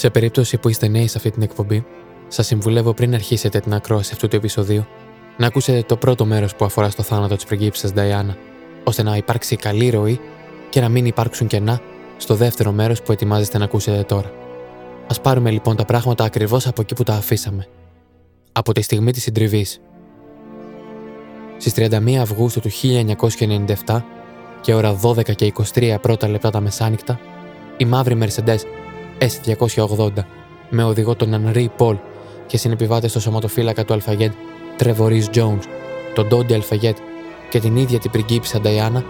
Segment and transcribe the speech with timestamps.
[0.00, 1.84] Σε περίπτωση που είστε νέοι σε αυτή την εκπομπή,
[2.28, 4.86] σας συμβουλεύω πριν αρχίσετε την ακρόαση αυτού του επεισοδίου
[5.36, 8.36] να ακούσετε το πρώτο μέρος που αφορά στο θάνατο της πριγκίψα Νταϊάννα,
[8.84, 10.20] ώστε να υπάρξει καλή ροή
[10.70, 11.80] και να μην υπάρξουν κενά
[12.16, 14.32] στο δεύτερο μέρος που ετοιμάζεστε να ακούσετε τώρα.
[15.06, 17.66] Α πάρουμε λοιπόν τα πράγματα ακριβώς από εκεί που τα αφήσαμε.
[18.52, 19.80] Από τη στιγμή της συντριβής.
[21.56, 22.70] Στις 31 Αυγούστου του
[23.86, 24.02] 1997
[24.60, 27.20] και ώρα 12 και 23 πρώτα λεπτά τα μεσάνυχτα,
[27.76, 28.60] η μαύρη Mercedes
[29.20, 30.08] S280
[30.70, 31.96] με οδηγό τον Ανρί Πολ
[32.46, 34.32] και συνεπιβάτες στο σωματοφύλακα του Αλφαγέντ
[34.76, 35.62] Τρεβορή Jones,
[36.14, 36.96] τον Ντόντι Αλφαγέντ
[37.50, 39.04] και την ίδια την πριγκίψα Νταϊάννα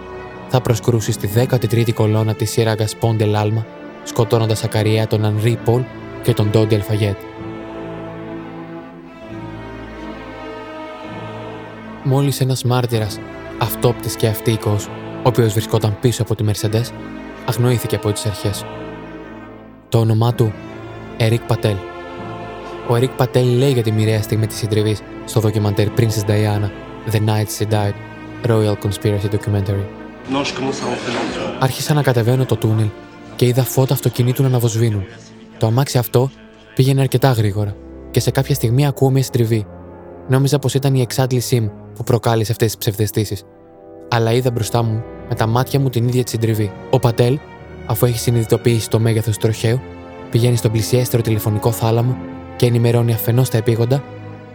[0.49, 3.65] θα προσκρούσει στη 13η κολόνα της σύραγγας Πόντε Λάλμα,
[4.03, 5.81] σκοτώνοντας ακαριέα τον Ανρί Πολ
[6.23, 7.15] και τον Ντόντι Αλφαγέντ.
[12.03, 13.19] Μόλις ένας μάρτυρας,
[13.57, 16.93] αυτόπτης και αυτοίκος, ο οποίος βρισκόταν πίσω από τη Mercedes,
[17.45, 18.65] αγνοήθηκε από τις αρχές.
[19.91, 20.53] Το όνομά του
[21.17, 21.75] Ερικ Πατέλ.
[22.89, 26.69] Ο Ερικ Πατέλ λέει για τη μοιραία στιγμή της συντριβής στο ντοκιμαντέρ Princess Diana,
[27.11, 27.93] The Night She Died,
[28.45, 29.85] Royal Conspiracy Documentary.
[31.59, 32.87] Άρχισα να κατεβαίνω το τούνελ
[33.35, 35.03] και είδα φώτα αυτοκινήτου να αναβοσβήνουν.
[35.57, 36.29] Το αμάξι αυτό
[36.75, 37.75] πήγαινε αρκετά γρήγορα
[38.11, 39.65] και σε κάποια στιγμή ακούω μια συντριβή.
[40.27, 43.43] Νόμιζα πως ήταν η εξάντλησή μου που προκάλεσε αυτές τις ψευδεστήσεις.
[44.09, 46.71] Αλλά είδα μπροστά μου με τα μάτια μου την ίδια τη συντριβή.
[46.89, 47.39] Ο Πατέλ,
[47.91, 49.81] αφού έχει συνειδητοποιήσει το μέγεθος του τροχαίου,
[50.31, 52.17] πηγαίνει στον πλησιέστερο τηλεφωνικό θάλαμο
[52.55, 54.03] και ενημερώνει αφενός τα επίγοντα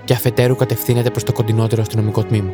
[0.05, 2.51] και αφετέρου κατευθύνεται προς το κοντινότερο αστυνομικό τμήμα.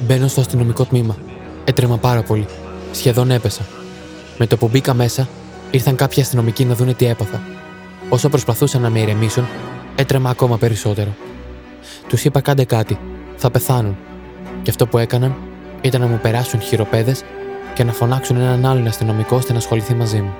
[0.00, 1.16] Μπαίνω στο αστυνομικό τμήμα.
[1.64, 2.46] Έτρεμα πάρα πολύ.
[2.92, 3.66] Σχεδόν έπεσα.
[4.38, 5.28] Με το που μπήκα μέσα,
[5.70, 7.42] ήρθαν κάποιοι αστυνομικοί να δούνε τι έπαθα.
[8.08, 9.46] Όσο προσπαθούσαν να με ηρεμήσουν,
[9.96, 11.14] έτρεμα ακόμα περισσότερο.
[12.08, 12.98] Τους είπα κάντε κάτι,
[13.36, 13.96] θα πεθάνουν.
[14.62, 15.36] Και αυτό που έκαναν
[15.80, 17.22] ήταν να μου περάσουν χειροπέδες
[17.76, 20.34] και να φωνάξουν έναν άλλον αστυνομικό ώστε να ασχοληθεί μαζί μου.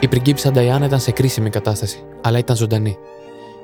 [0.00, 2.96] Η πριγκίψα Νταϊάννα ήταν σε κρίσιμη κατάσταση, αλλά ήταν ζωντανή.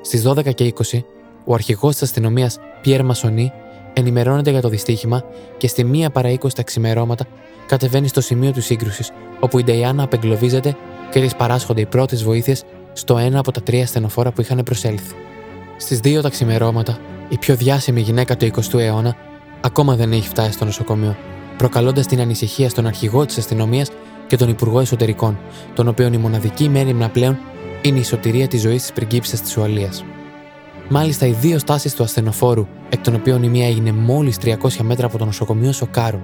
[0.01, 1.03] Στις 12 και 20,
[1.45, 3.51] ο αρχηγός της αστυνομίας, Πιέρ Μασονί,
[3.93, 5.23] ενημερώνεται για το δυστύχημα
[5.57, 7.25] και στη μία παρά 20 τα ξημερώματα
[7.67, 10.75] κατεβαίνει στο σημείο του σύγκρουσης, όπου η Νταϊάννα απεγκλωβίζεται
[11.11, 15.15] και της παράσχονται οι πρώτες βοήθειες στο ένα από τα τρία στενοφόρα που είχαν προσέλθει.
[15.77, 16.97] Στις δύο τα ξημερώματα,
[17.29, 19.15] η πιο διάσημη γυναίκα του 20ου αιώνα
[19.61, 21.15] ακόμα δεν έχει φτάσει στο νοσοκομείο,
[21.57, 23.91] προκαλώντας την ανησυχία στον αρχηγό της αστυνομίας
[24.27, 25.37] και τον Υπουργό Εσωτερικών,
[25.73, 27.37] τον οποίον η μοναδική μέρημνα πλέον
[27.81, 30.03] είναι η σωτηρία της ζωής της πριγκίψα της Ουαλίας.
[30.89, 35.05] Μάλιστα, οι δύο στάσεις του ασθενοφόρου, εκ των οποίων η μία έγινε μόλις 300 μέτρα
[35.05, 36.23] από το νοσοκομείο, σοκάρουν.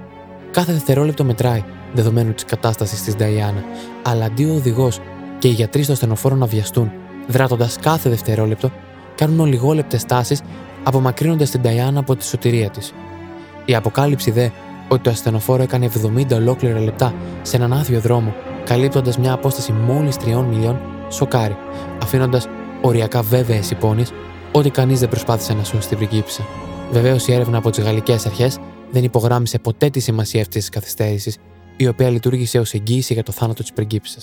[0.50, 3.64] Κάθε δευτερόλεπτο μετράει, δεδομένου της κατάστασης της Νταϊάννα,
[4.02, 4.98] αλλά αντί ο οδηγός
[5.38, 6.90] και οι γιατροί στο ασθενοφόρο να βιαστούν,
[7.26, 8.70] δράτοντας κάθε δευτερόλεπτο,
[9.14, 10.38] κάνουν ολιγόλεπτες τάσει,
[10.82, 12.92] απομακρύνοντας την Νταϊάννα από τη σωτηρία της.
[13.64, 14.48] Η αποκάλυψη δε
[14.92, 20.16] ότι το ασθενοφόρο έκανε 70 ολόκληρα λεπτά σε έναν άδειο δρόμο, καλύπτοντας μια απόσταση μόλις
[20.16, 21.56] 3 μιλιών, σοκάρει,
[22.02, 22.48] αφήνοντας
[22.82, 24.12] οριακά βέβαιες υπόνοιες
[24.52, 26.46] ότι κανείς δεν προσπάθησε να σώσει την πριγκίψα.
[26.90, 28.58] Βεβαίως η έρευνα από τις γαλλικές αρχές
[28.90, 31.36] δεν υπογράμμισε ποτέ τη σημασία αυτής της καθυστέρησης,
[31.76, 34.18] η οποία λειτουργήσε ως εγγύηση για το θάνατο της πριγκίψα.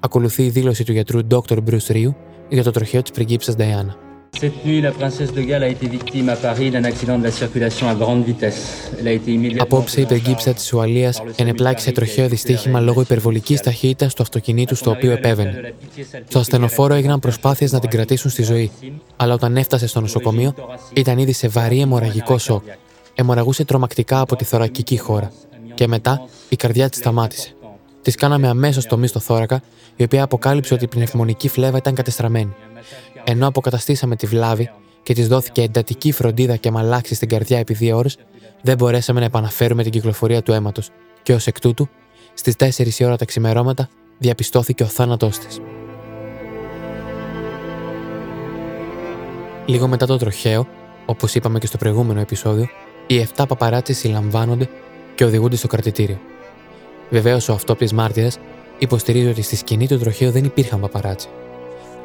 [0.00, 1.56] Ακολουθεί η δήλωση του γιατρού Dr.
[1.56, 2.14] Bruce Ryu
[2.48, 4.09] για το τροχαίο της πριγκίψα Diana.
[4.38, 7.30] Cette nuit, la princesse de Galles a été victime à Paris d'un accident de la
[7.30, 8.60] circulation à grande vitesse.
[8.98, 9.62] Elle a été immédiatement.
[9.62, 14.90] Απόψε η πριγκίψα της Ουαλίας ενεπλάκη σε τροχαίο δυστύχημα λόγω υπερβολικής ταχύτητας του αυτοκινήτου στο
[14.90, 15.74] οποίο επέβαινε.
[16.28, 18.70] Στο ασθενοφόρο έγιναν προσπάθειες να την κρατήσουν στη ζωή,
[19.16, 20.54] αλλά όταν έφτασε στο νοσοκομείο
[20.92, 22.64] ήταν ήδη σε βαρύ αιμορραγικό σοκ.
[23.14, 25.32] Αιμορραγούσε τρομακτικά από τη θωρακική χώρα.
[25.74, 27.54] Και μετά η καρδιά της σταμάτησε.
[28.02, 29.62] Τη κάναμε αμέσως τομή στο θώρακα,
[29.96, 32.54] η οποία αποκάλυψε ότι η πνευμονική φλέβα ήταν κατεστραμμένη.
[33.24, 34.70] Ενώ αποκαταστήσαμε τη βλάβη
[35.02, 38.18] και της δόθηκε εντατική φροντίδα και μαλάξη στην καρδιά επί δύο ώρες,
[38.62, 40.90] δεν μπορέσαμε να επαναφέρουμε την κυκλοφορία του αίματος
[41.22, 41.88] και ως εκ τούτου,
[42.34, 43.88] στις 4 η ώρα τα ξημερώματα,
[44.18, 45.60] διαπιστώθηκε ο θάνατός της.
[49.66, 50.66] Λίγο μετά το τροχαίο,
[51.06, 52.68] όπως είπαμε και στο προηγούμενο επεισόδιο,
[53.06, 54.68] οι 7 παπαράτσι συλλαμβάνονται
[55.14, 56.18] και οδηγούνται στο κρατητήριο.
[57.10, 58.38] Βεβαίως, ο αυτόπτη μάρτυρας
[58.78, 61.28] υποστηρίζει ότι στη σκηνή του τροχαίου δεν υπήρχαν παπαράτσι.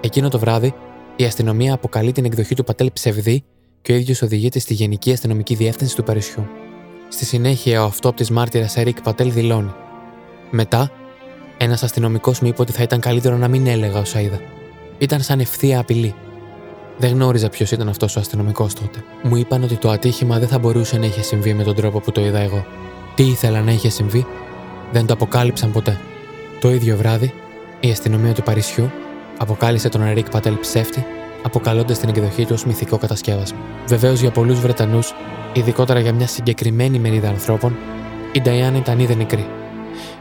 [0.01, 0.73] Εκείνο το βράδυ,
[1.15, 3.43] η αστυνομία αποκαλεί την εκδοχή του Πατέλ ψευδή
[3.81, 6.47] και ο ίδιος οδηγείται στη Γενική Αστυνομική Διεύθυνση του Παρισιού.
[7.09, 9.73] Στη συνέχεια, ο αυτόπτη μάρτυρας Ερικ Πατέλ δηλώνει.
[10.51, 10.91] Μετά,
[11.57, 14.39] ένας αστυνομικός μου είπε ότι θα ήταν καλύτερο να μην έλεγα όσα είδα.
[14.97, 16.13] Ήταν σαν ευθεία απειλή.
[16.97, 19.03] Δεν γνώριζα ποιος ήταν αυτός ο αστυνομικός τότε.
[19.23, 22.11] Μου είπαν ότι το ατύχημα δεν θα μπορούσε να είχε συμβεί με τον τρόπο που
[22.11, 22.65] το είδα εγώ.
[23.15, 24.25] Τι ήθελα να είχε συμβεί,
[24.91, 25.99] δεν το αποκάλυψαν ποτέ.
[26.59, 27.33] Το ίδιο βράδυ,
[27.79, 28.91] η αστυνομία του Παρισιού
[29.37, 31.05] αποκάλυψε τον Ερικ Πατέλ ψεύτη,
[31.43, 33.57] αποκαλώντας την εκδοχή του ως μυθικό κατασκεύασμα.
[33.87, 35.13] Βεβαίως για πολλούς Βρετανούς,
[35.53, 37.77] ειδικότερα για μια συγκεκριμένη μερίδα ανθρώπων,
[38.31, 39.47] η Νταϊάννα ήταν ήδη νεκρή.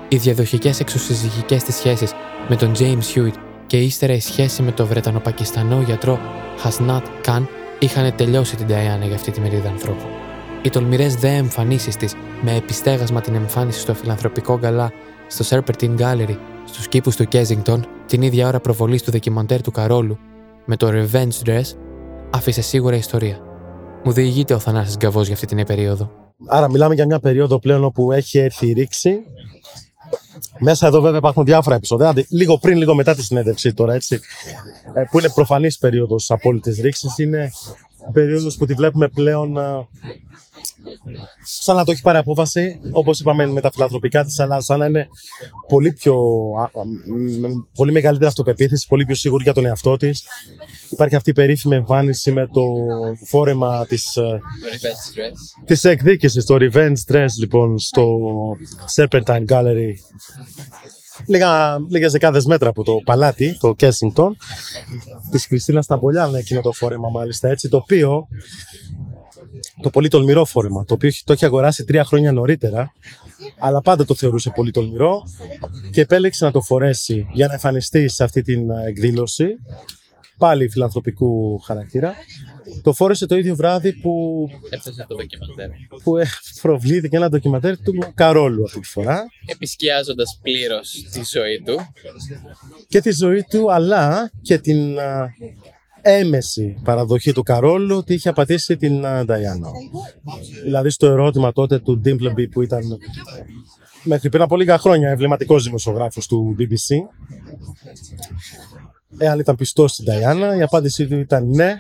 [0.09, 2.13] Οι διαδοχικές εξωσυζυγικέ της σχέσεις
[2.49, 3.35] με τον James Hewitt
[3.67, 6.19] και ύστερα η σχέση με τον Βρετανο-Πακιστανό γιατρό
[6.59, 10.24] Χασνάτ Καν είχαν τελειώσει την Ταϊάννα για αυτή τη μερίδα ανθρώπου.
[10.65, 14.93] Οι τολμηρές δε εμφανίσεις της, με επιστέγασμα την εμφάνιση στο φιλανθρωπικό γκαλά
[15.27, 20.19] στο Serpentine Gallery, στους κήπους του Κέζιγκτον, την ίδια ώρα προβολής του δοκιμαντέρ του Καρόλου,
[20.65, 21.63] με το Revenge Dress,
[22.31, 23.39] άφησε σίγουρα ιστορία.
[24.05, 26.11] Μου διηγείται ο Θανάσης Γκαβός για αυτή την περίοδο.
[26.47, 29.19] Άρα, μιλάμε για μια περίοδο πλέον όπου έχει έρθει η ρήξη.
[30.59, 32.15] Μέσα εδώ, βέβαια, υπάρχουν διάφορα επεισόδια.
[32.29, 34.21] Λίγο πριν, λίγο μετά τη συνέντευξη τώρα, έτσι.
[34.95, 37.19] Ε, που είναι προφανής περίοδος απόλυτης ρήξης.
[37.19, 37.51] Είναι
[38.13, 39.89] περίοδος που τη βλέπουμε πλέον ε,
[41.45, 44.87] σαν να το έχει πάρει απόφαση, όπως είπαμε με τα φιλανθρωπικά της, αλλά σαν να
[44.87, 45.09] είναι
[45.69, 46.17] πολύ πιο.
[47.75, 50.25] πολύ μεγαλύτερη αυτοπεποίθηση, πολύ πιο σίγουρη για τον εαυτό της.
[50.91, 52.63] Υπάρχει αυτή η περίφημη εμφάνιση με το
[53.27, 54.19] φόρεμα της
[55.65, 58.19] της εκδίκησης, το Revenge Dress, λοιπόν, στο
[58.95, 59.93] Serpentine Gallery.
[61.27, 64.31] Λίγα, λίγες δεκάδες μέτρα από το παλάτι, το Kensington,
[65.31, 68.29] της Κριστίνας Σταμπολιάν, εκείνο το φόρεμα μάλιστα έτσι, το οποίο
[69.83, 72.93] το πολύ τολμηρό φόρεμα, το οποίο το έχει αγοράσει τρία χρόνια νωρίτερα,
[73.59, 75.23] αλλά πάντα το θεωρούσε πολύ τολμηρό
[75.91, 79.47] και επέλεξε να το φορέσει για να εμφανιστεί σε αυτή την ε, εκδήλωση,
[80.39, 82.15] πάλι φιλανθρωπικού χαρακτήρα.
[82.83, 85.69] Το φόρεσε το ίδιο βράδυ που, Έφτασε το ντοκιμαντέρ.
[86.03, 86.27] που ε,
[86.63, 89.25] προβλήθηκε ένα ντοκιμαντέρ του Καρόλου αυτή τη φορά.
[89.47, 91.79] Επισκιάζοντας πλήρως τη ζωή του.
[92.89, 95.35] Και τη ζωή του, αλλά και την ε,
[96.07, 99.69] έμεση παραδοχή του Καρόλου ότι είχε απατήσει την Νταϊάννα.
[100.63, 102.83] Δηλαδή στο ερώτημα τότε του Ντίμπλεμπι που ήταν
[104.05, 106.97] μέχρι πριν από λίγα χρόνια εμβληματικός δημοσιογράφος του BBC
[109.19, 111.75] εάν ήταν πιστός στην Νταϊάννα η απάντησή του ήταν ναι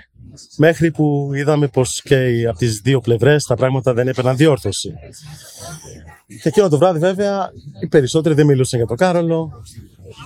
[0.56, 4.94] μέχρι που είδαμε πως και από τις δύο πλευρές τα πράγματα δεν έπαιρναν διόρθωση.
[6.26, 7.50] Και εκείνο το βράδυ βέβαια
[7.82, 9.62] οι περισσότεροι δεν μιλούσαν για τον Κάρολο,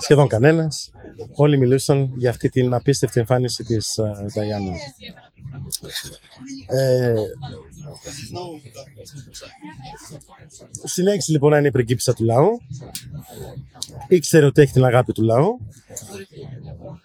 [0.01, 0.91] σχεδόν κανένας.
[1.35, 4.01] Όλοι μιλούσαν για αυτή την απίστευτη εμφάνιση της
[4.35, 4.73] Νταϊάννα.
[6.67, 7.14] Ε,
[10.85, 12.61] συνέχισε λοιπόν να είναι η πριγκίπισσα του λαού.
[14.08, 15.61] Ήξερε ότι έχει την αγάπη του λαού.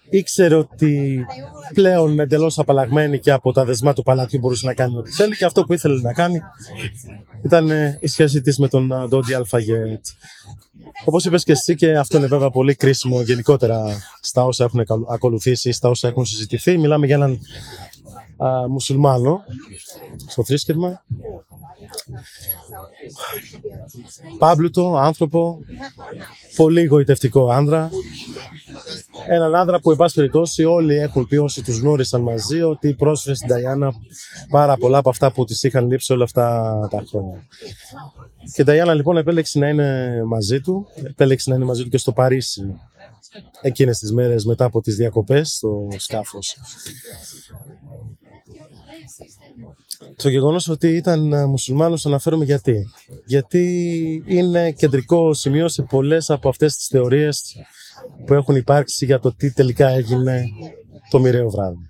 [0.10, 1.26] Ήξερε ότι
[1.74, 5.46] πλέον εντελώς απαλλαγμένη και από τα δεσμά του παλατιού μπορούσε να κάνει ό,τι θέλει και
[5.46, 6.42] αυτό που ήθελε να κάνει
[7.44, 10.06] ήταν ε, η σχέση της με τον Ντόντι Αλφαγέτ.
[11.06, 13.84] Όπως είπες και εσύ, και αυτό είναι βέβαια πολύ κρίσιμο γενικότερα
[14.22, 16.78] στα όσα έχουν ακολουθήσει, στα όσα έχουν συζητηθεί.
[16.78, 17.40] Μιλάμε για έναν
[18.46, 19.44] α, μουσουλμάνο
[20.28, 21.04] στο θρήσκευμα.
[24.38, 25.60] Πάμπλουτο, άνθρωπο,
[26.56, 27.90] πολύ γοητευτικό άνδρα.
[29.28, 33.36] Έναν άνδρα που, εν πάση περιπτώσει, όλοι έχουν πει όσοι τους γνώρισαν μαζί ότι πρόσφερε
[33.36, 33.94] στην Ταϊάννα
[34.50, 37.48] πάρα πολλά από αυτά που της είχαν λείψει όλα αυτά τα χρόνια.
[38.54, 41.98] Και η Ταϊάννα λοιπόν επέλεξε να είναι μαζί του, επέλεξε να είναι μαζί του και
[41.98, 42.76] στο Παρίσι
[43.62, 46.58] εκείνες τις μέρες μετά από τις διακοπές στο σκάφος.
[50.16, 52.90] Το γεγονός ότι ήταν μουσουλμάνος αναφέρομαι γιατί.
[53.26, 57.56] Γιατί είναι κεντρικό σημείο σε πολλές από αυτές τις θεωρίες
[58.26, 60.46] που έχουν υπάρξει για το τι τελικά έγινε
[61.10, 61.90] το μοιραίο βράδυ.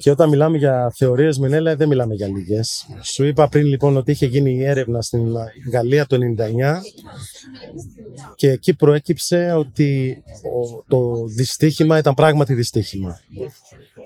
[0.00, 2.86] Και όταν μιλάμε για θεωρίες Μενέλα δεν μιλάμε για λίγες.
[3.02, 5.34] Σου είπα πριν λοιπόν ότι είχε γίνει η έρευνα στην
[5.72, 6.80] Γαλλία το 99
[8.34, 10.22] και εκεί προέκυψε ότι
[10.88, 13.20] το δυστύχημα ήταν πράγματι δυστύχημα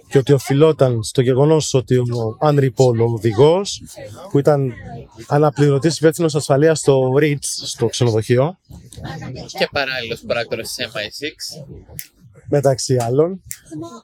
[0.09, 3.82] και ότι οφειλόταν στο γεγονός ότι ο Άνρι Πολ, ο οδηγός,
[4.30, 4.73] που ήταν
[5.26, 8.59] αναπληρωτής υπεύθυνος ασφαλείας στο Ritz, στο ξενοδοχείο.
[9.59, 11.64] Και παράλληλος πράκτορας της MI6.
[12.48, 13.42] Μεταξύ άλλων,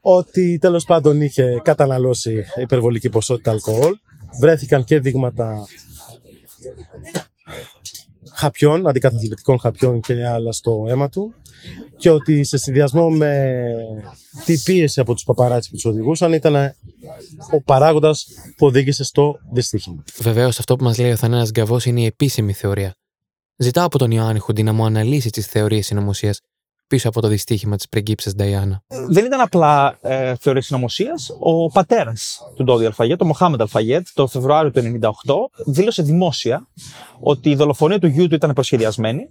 [0.00, 3.96] ότι τέλος πάντων είχε καταναλώσει υπερβολική ποσότητα αλκοόλ.
[4.40, 5.66] Βρέθηκαν και δείγματα
[8.32, 11.34] χαπιών, αντικαταθλιπτικών χαπιών και άλλα στο αίμα του
[11.96, 13.54] και ότι σε συνδυασμό με
[14.44, 16.74] τη πίεση από τους παπαράτσι που τους οδηγούσαν ήταν
[17.52, 20.04] ο παράγοντας που οδήγησε στο δυστύχημα.
[20.20, 22.94] Βεβαίως αυτό που μας λέει ο Θανένας Γκαβός είναι η επίσημη θεωρία.
[23.56, 26.40] Ζητάω από τον Ιωάννη Χουντή να μου αναλύσει τις θεωρίες συνωμοσίας
[26.88, 28.82] πίσω από το δυστύχημα της πριγκίψα Νταϊάννα.
[29.08, 31.30] Δεν ήταν απλά ε, θεωρία συνωμοσίας.
[31.38, 35.10] Ο πατέρας του Ντόδι Αλφαγέτ, ο Μοχάμεντ Αλφαγέτ, το Φεβρουάριο του 1998,
[35.66, 36.68] δήλωσε δημόσια
[37.20, 39.28] ότι η δολοφονία του γιού του ήταν προσχεδιασμένη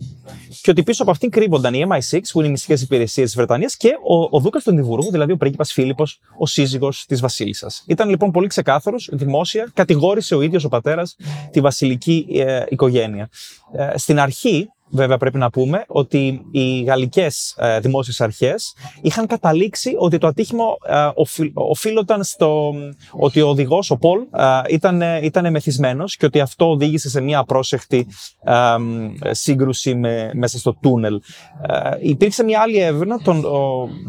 [0.62, 3.78] και ότι πίσω από αυτήν κρύβονταν οι MI6, που είναι οι μυστικές υπηρεσίες της Βρετανίας,
[3.78, 7.84] και ο, ο Δούκας του Ενδιβούργου, δηλαδή ο πρίγκιπας Φίλιππος, ο σύζυγος της Βασίλισσας.
[7.88, 11.16] Ήταν λοιπόν πολύ ξεκάθαρος, δημόσια, κατηγόρησε ο ίδιος ο πατέρας
[11.52, 13.30] τη βασιλική ε, οικογένεια.
[13.72, 19.94] Ε, στην αρχή, βέβαια πρέπει να πούμε ότι οι γαλλικές ε, δημόσιες αρχές είχαν καταλήξει
[19.98, 21.10] ότι το ατύχημα ε,
[21.53, 22.74] οφείλονταν στο
[23.12, 27.39] ότι ο οδηγός, ο Πολ, ε, ήταν, ήταν μεθυσμένος και ότι αυτό οδήγησε σε μια
[27.39, 28.08] απρόσεχτη
[28.44, 31.22] ε, σύγκρουση με, μέσα στο τούνελ.
[31.67, 33.41] Ε, υπήρξε μια άλλη έρευνα τον,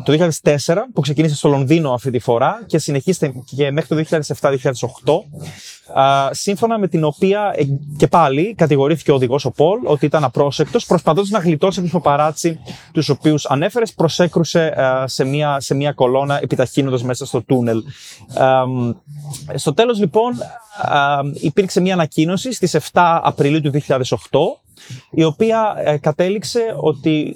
[0.04, 0.58] το 2004
[0.92, 4.58] που ξεκίνησε στο Λονδίνο αυτή τη φορά και συνεχίστηκε και μέχρι το 2007-2008
[6.30, 7.62] σύμφωνα με την οποία ε,
[7.96, 10.24] και πάλι κατηγορήθηκε ο οδηγός ο Πολ ότι ήταν
[10.68, 12.60] απρόσεκτο, προσπαθώντας να γλιτώσει του παπαράτσι
[12.92, 17.82] τους οποίους ανέφερες, προσέκρουσε σε, μια, σε μια κολόνα επιταχύνοντας μέσα στο τούνελ.
[19.54, 20.34] στο τέλος λοιπόν
[21.34, 23.98] υπήρξε μια ανακοίνωση στις 7 Απριλίου του 2008
[25.10, 27.34] η οποία ε, κατέληξε ότι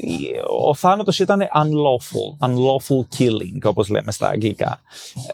[0.66, 4.80] ο θάνατος ήταν unlawful, unlawful killing, όπως λέμε στα αγγλικά.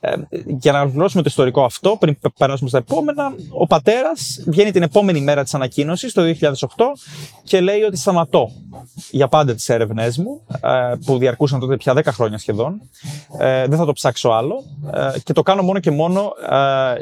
[0.01, 0.13] Ε,
[0.47, 5.21] για να ολοκληρώσουμε το ιστορικό αυτό, πριν περάσουμε στα επόμενα, ο πατέρας βγαίνει την επόμενη
[5.21, 6.55] μέρα της ανακοίνωσης, το 2008,
[7.45, 8.51] και λέει ότι σταματώ
[9.11, 12.81] για πάντα τις έρευνές μου, ε, που διαρκούσαν τότε πια 10 χρόνια σχεδόν,
[13.39, 16.33] ε, δεν θα το ψάξω άλλο, ε, και το κάνω μόνο και μόνο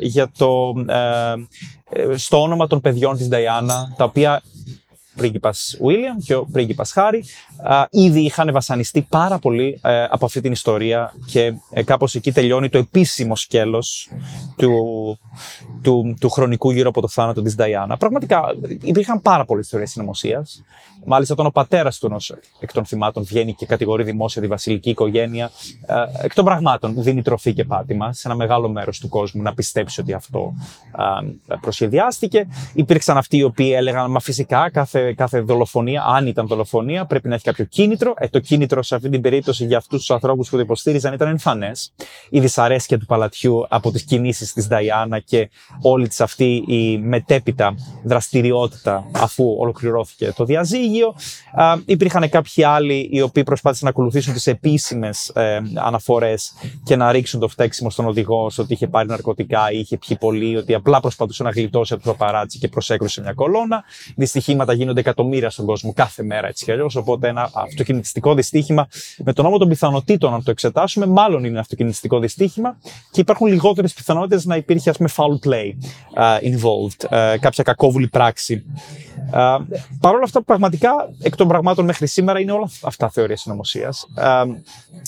[0.01, 0.73] για το,
[2.15, 4.43] στο όνομα των παιδιών της Νταϊάννα, τα οποία
[5.17, 7.25] πρίγκιπας Βίλιαμ και ο πρίγκιπας Χάρη
[7.91, 12.69] ήδη είχαν βασανιστεί πάρα πολύ ε, από αυτή την ιστορία και ε, κάπως εκεί τελειώνει
[12.69, 14.09] το επίσημο σκέλος
[14.57, 14.73] του,
[15.83, 17.97] του, του χρονικού γύρω από το θάνατο της Νταϊάννα.
[17.97, 18.45] Πραγματικά
[18.83, 20.63] υπήρχαν πάρα πολλές ιστορίες συνωμοσίας.
[21.09, 24.91] Μάλιστα, όταν ο πατέρας του ενός εκ των θυμάτων βγαίνει και κατηγορεί δημόσια τη βασιλική
[24.91, 25.51] οικογένεια,
[25.87, 29.55] ε, εκ των πραγμάτων δίνει τροφή και πάτημα σε ένα μεγάλο μέρος του κόσμου να
[29.55, 30.55] πιστέψει ότι αυτό
[31.61, 32.47] προσχεδιάστηκε.
[32.75, 37.35] Υπήρξαν αυτοί οι οποίοι έλεγαν, Μα φυσικά κάθε, κάθε δολοφονία, αν ήταν δολοφονία, πρέπει να
[37.35, 38.15] έχει κάποιο κίνητρο.
[38.17, 41.29] Ε, το κίνητρο σε αυτή την περίπτωση για αυτούς τους ανθρώπους που το υποστήριζαν ήταν
[41.29, 41.93] εμφανές.
[42.31, 45.51] Η δυσαρέσκεια του παλατιού από τις κινήσεις της Νταϊάννα και
[45.83, 51.15] όλη της αυτή η μετέπειτα δραστηριότητα αφού ολοκληρώθηκε το διαζύγιο.
[51.55, 56.53] Α, υπήρχαν κάποιοι άλλοι οι οποίοι προσπάθησαν να ακολουθήσουν τις επίσημες ε, αναφορές
[56.85, 60.57] και να ρίξουν το φταίξιμο στον οδηγό ότι είχε πάρει ναρκωτικά ή είχε πιει πολύ,
[60.57, 63.85] ότι απλά προσπαθούσε να γλιτώσει από το παπαράτσι και προσέκρουσε μια κολόνα.
[64.17, 66.97] Δυστυχήματα γίνονται εκατομμύρια στον κόσμο κάθε μέρα έτσι κι αλλιώς.
[66.97, 68.89] Οπότε ένα αυτοκινητιστικό δυστύχημα
[69.25, 72.79] με τον νόμο των πιθανότητων, αν το εξετάσουμε, μάλλον είναι αυτοκινητιστικό δυστύχημα
[73.11, 75.73] και υπάρχουν λιγότερες πιθανότητες να υπήρχε ας πούμε foul play
[76.23, 78.65] uh, involved, uh, κάποια κακόβουλη πράξη.
[79.33, 79.59] Uh,
[80.01, 80.91] Παρ' όλα αυτά, πραγματικά
[81.23, 84.07] εκ των πραγμάτων μέχρι σήμερα είναι όλα αυτά θεωρία συνωμοσίας.
[84.19, 84.45] Uh,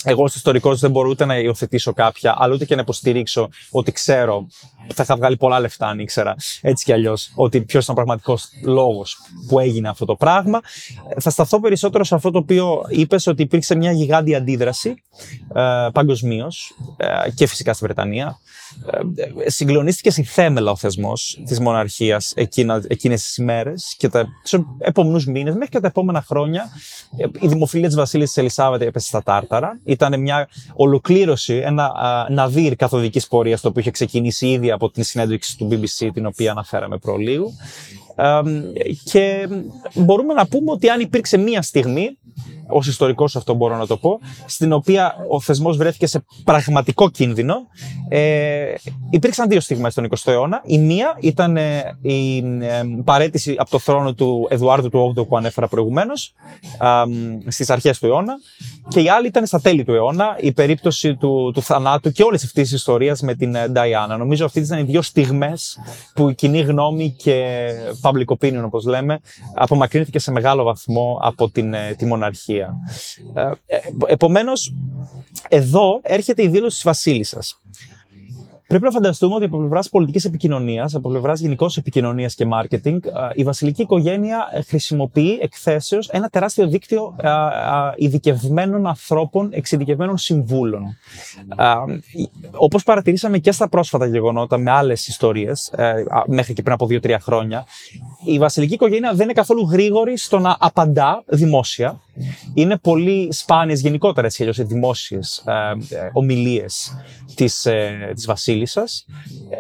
[0.05, 3.93] εγώ ω ιστορικό δεν μπορώ ούτε να υιοθετήσω κάποια, αλλά ούτε και να υποστηρίξω ότι
[3.93, 4.47] ξέρω
[4.95, 8.49] θα είχα βγάλει πολλά λεφτά αν ήξερα έτσι κι αλλιώς ότι ποιος ήταν ο πραγματικός
[8.65, 9.19] λόγος
[9.49, 10.61] που έγινε αυτό το πράγμα.
[11.21, 15.03] Θα σταθώ περισσότερο σε αυτό το οποίο είπες ότι υπήρξε μια γιγάντια αντίδραση
[15.55, 18.39] ε, παγκοσμίως ε, και φυσικά στη Βρετανία.
[19.45, 25.55] Ε, συγκλονίστηκε στη θέμελα ο θεσμός της μοναρχίας εκείνες τις ημέρε και τους επόμενους μήνες
[25.55, 26.65] μέχρι και τα επόμενα χρόνια.
[27.17, 29.81] Ε, η δημοφιλία της Βασίλη της Ελισάβετ έπεσε στα τάρταρα.
[29.85, 31.93] Ήταν μια ολοκλήρωση, ένα
[32.31, 36.51] ναδύρ καθοδικής πορείας το οποίο είχε ξεκινήσει ήδη από την συνέντευξη του BBC την οποία
[36.51, 37.53] αναφέραμε προλίγου.
[39.05, 39.49] Και
[39.95, 42.19] μπορούμε να πούμε ότι αν υπήρξε μία στιγμή
[42.69, 47.55] ως ιστορικός αυτό μπορώ να το πω, στην οποία ο θεσμός βρέθηκε σε πραγματικό κίνδυνο.
[48.09, 48.75] Ε,
[49.11, 50.63] υπήρξαν δύο στιγμές στον 20ο αιώνα.
[50.65, 55.37] Η μία ήταν ε, η ε, παρέτηση από το θρόνο του Εδουάρδου του 8ου που
[55.37, 56.35] ανέφερα προηγουμένως,
[57.47, 58.35] ε, στις αρχές του αιώνα.
[58.89, 62.45] Και η άλλη ήταν στα τέλη του αιώνα, η περίπτωση του, του θανάτου και όλης
[62.45, 64.17] αυτής της ιστορίας με την Νταϊάννα.
[64.17, 65.79] Νομίζω αυτή ήταν οι δύο στιγμές
[66.15, 67.69] που η κοινή γνώμη και
[68.11, 69.21] public opinion, όπως λέμε,
[69.55, 72.75] απομακρύνθηκε σε μεγάλο βαθμό από την, ε, τη μοναρχία.
[73.35, 74.75] Ε, ε, επομένως,
[75.49, 77.61] εδώ έρχεται η δήλωση της βασίλισσας.
[78.69, 82.99] Πρέπει να φανταστούμε ότι από πλευράς πολιτικής επικοινωνίας, από πλευράς γενικώς επικοινωνίας και marketing,
[83.35, 87.17] η βασιλική οικογένεια χρησιμοποιεί εκθέσεως ένα τεράστιο δίκτυο
[87.97, 90.83] ειδικευμένων ανθρώπων, εξειδικευμένων συμβούλων.
[92.51, 97.21] Όπως παρατηρήσαμε και στα πρόσφατα γεγονότα με άλλες ιστορίες, ε, μέχρι και πριν από δύο-τρία
[97.21, 97.67] χρόνια,
[98.25, 102.01] η βασιλική οικογένεια δεν είναι καθόλου γρήγορη στο να απαντά δημόσια.
[102.55, 105.53] Είναι πολύ σπάνιες γενικότερα έτσι, δημόσιες ε,
[105.97, 106.97] ε, ομιλίες
[107.35, 108.13] της ε,
[108.61, 109.05] της βασίλισσας.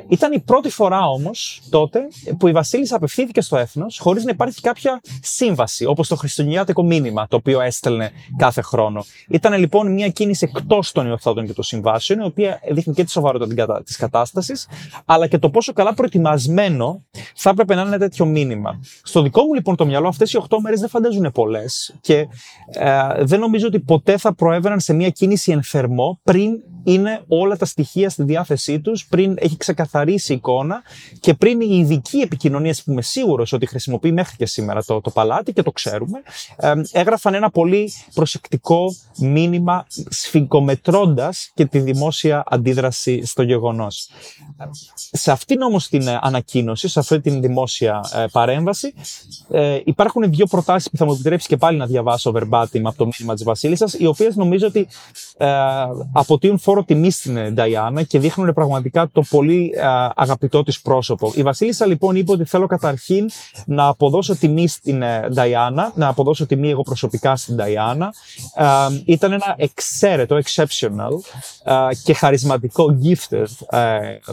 [0.08, 2.00] Ήταν η πρώτη φορά όμως τότε
[2.38, 7.28] που η βασίλισσα απευθύνθηκε στο έθνος χωρίς να υπάρχει κάποια σύμβαση, όπως το χριστουγεννιάτικο μήνυμα
[7.28, 9.04] το οποίο έστελνε κάθε χρόνο.
[9.28, 13.10] Ήταν λοιπόν μια κίνηση εκτός των υιοθότων και των συμβάσεων, η οποία δείχνει και τη
[13.10, 14.68] σοβαρότητα της κατάστασης,
[15.04, 18.80] αλλά και το πόσο καλά προετοιμασμένο θα έπρεπε να είναι τέτοιο μήνυμα.
[19.02, 22.28] Στο δικό μου λοιπόν το μυαλό αυτές οι 8 μέρες δεν φαντάζουν πολλές και
[22.68, 26.50] ε, δεν νομίζω ότι ποτέ θα προέβαιναν σε μια κίνηση εν θερμό πριν
[26.84, 30.82] είναι όλα τα στοιχεία στη διάθεσή τους, πριν έχει ξεκαθαρίσει η εικόνα
[31.20, 35.10] και πριν η ειδική επικοινωνία που είμαι σίγουρος ότι χρησιμοποιεί μέχρι και σήμερα το, το
[35.10, 36.22] παλάτι και το ξέρουμε,
[36.56, 44.08] ε, έγραφαν ένα πολύ προσεκτικό μήνυμα σφιγγομετρώντας και τη δημόσια αντίδραση στο γεγονός.
[45.12, 48.94] Σε αυτήν όμως την ε, ανακοίνωση, σε αυτή την δημόσια ε, παρέμβαση,
[49.50, 53.06] ε, υπάρχουν δύο προτάσεις που θα μου επιτρέψεις και πάλι να διαβάσω verbatim από το
[53.06, 54.88] μήνυμα της Βασίλισσας, οι οποίες νομίζω ότι
[55.36, 55.46] ε,
[56.12, 58.77] αποτείουν φόρο τιμή στην Νταϊάννα και δείχνουν πραγματικά
[59.12, 61.32] το πολύ ε, αγαπητό της πρόσωπο.
[61.34, 63.30] Η Βασίλισσα λοιπόν είπε ότι θέλω καταρχήν
[63.66, 68.12] να αποδώσω τιμή στην Νταϊάννα, να αποδώσω τιμή εγώ προσωπικά στην Νταϊάννα.
[68.54, 68.64] Ε,
[69.04, 71.10] ήταν ένα εξαίρετο, exceptional
[72.04, 73.46] και χαρισματικό gifted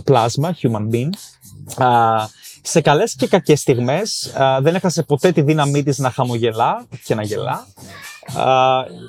[0.03, 1.09] πλάσμα, human being
[2.61, 7.23] σε καλές και κακές στιγμές δεν έχασε ποτέ τη δύναμή της να χαμογελά και να
[7.23, 7.67] γελά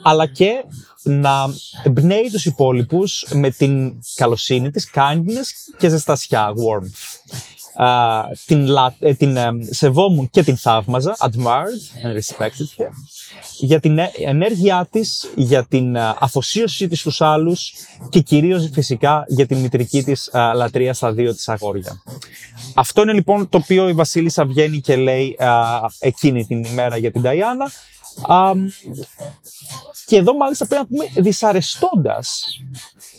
[0.02, 0.64] αλλά και
[1.06, 7.20] να εμπνέει τους υπόλοιπους με την καλοσύνη της, kindness και ζεστασιά, warmth.
[8.46, 8.68] την,
[9.00, 12.90] ε, την ε, σεβόμουν και την θαύμαζα, admired and respected her,
[13.58, 17.72] για την ε, ενέργειά της, για την αφοσίωση της στους άλλους
[18.08, 22.02] και κυρίως φυσικά για την μητρική της λατρεία στα δύο της αγόρια.
[22.74, 25.36] Αυτό είναι λοιπόν το οποίο η Βασίλισσα βγαίνει και λέει
[25.98, 27.70] εκείνη την ημέρα για την Ταϊάννα
[30.06, 32.44] και εδώ μάλιστα πρέπει να πούμε δυσαρεστώντας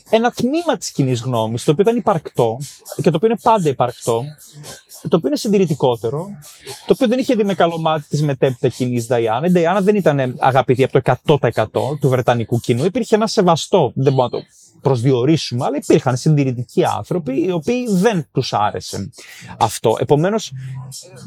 [0.09, 2.57] ένα τμήμα της κοινής γνώμης, το οποίο ήταν υπαρκτό
[2.95, 4.23] και το οποίο είναι πάντα υπαρκτό,
[5.01, 6.27] το οποίο είναι συντηρητικότερο,
[6.85, 9.47] το οποίο δεν είχε δει με καλό μάτι της μετέπειτα κοινής Νταϊάννα.
[9.47, 12.85] Η Νταϊάννα δεν ήταν αγαπητή από το 100% του Βρετανικού κοινού.
[12.85, 14.45] Υπήρχε ένα σεβαστό, δεν μπορώ να το
[14.81, 19.09] προσδιορίσουμε, αλλά υπήρχαν συντηρητικοί άνθρωποι οι οποίοι δεν τους άρεσε
[19.57, 19.95] αυτό.
[19.99, 20.51] Επομένως,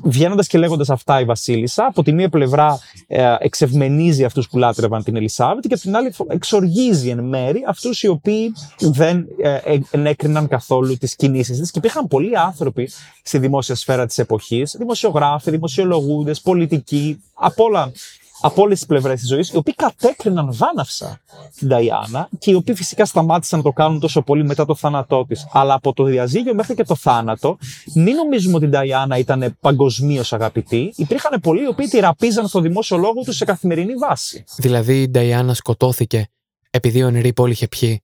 [0.05, 5.03] βγαίνοντας και λέγοντας αυτά η Βασίλισσα, από τη μία πλευρά ε, εξευμενίζει αυτούς που λάτρευαν
[5.03, 9.81] την Ελισάβετ και από την άλλη εξοργίζει εν μέρη αυτούς οι οποίοι δεν ε, ε,
[9.91, 11.71] ενέκριναν καθόλου τις κινήσεις της.
[11.71, 12.91] Και υπήρχαν πολλοί άνθρωποι
[13.23, 17.93] στη δημόσια σφαίρα της εποχής, δημοσιογράφοι, δημοσιολογούντες, πολιτικοί, από όλα
[18.41, 21.21] από όλες τις πλευρές της ζωής, οι οποίοι κατέκριναν βάναυσα
[21.57, 25.25] την Νταϊάννα και οι οποίοι φυσικά σταμάτησαν να το κάνουν τόσο πολύ μετά το θάνατό
[25.29, 25.47] της.
[25.53, 27.59] Αλλά από το διαζύγιο μέχρι και το θάνατο,
[27.95, 30.93] μην νομίζουμε ότι η Νταϊάννα ήταν παγκοσμίως αγαπητή.
[30.97, 34.45] Υπήρχαν πολλοί οι οποίοι τη ραπίζαν στο δημόσιο λόγο τους σε καθημερινή βάση.
[34.57, 36.29] Δηλαδή η Νταϊάννα σκοτώθηκε
[36.71, 38.03] επειδή ο Ενρή Πόλ είχε πιει.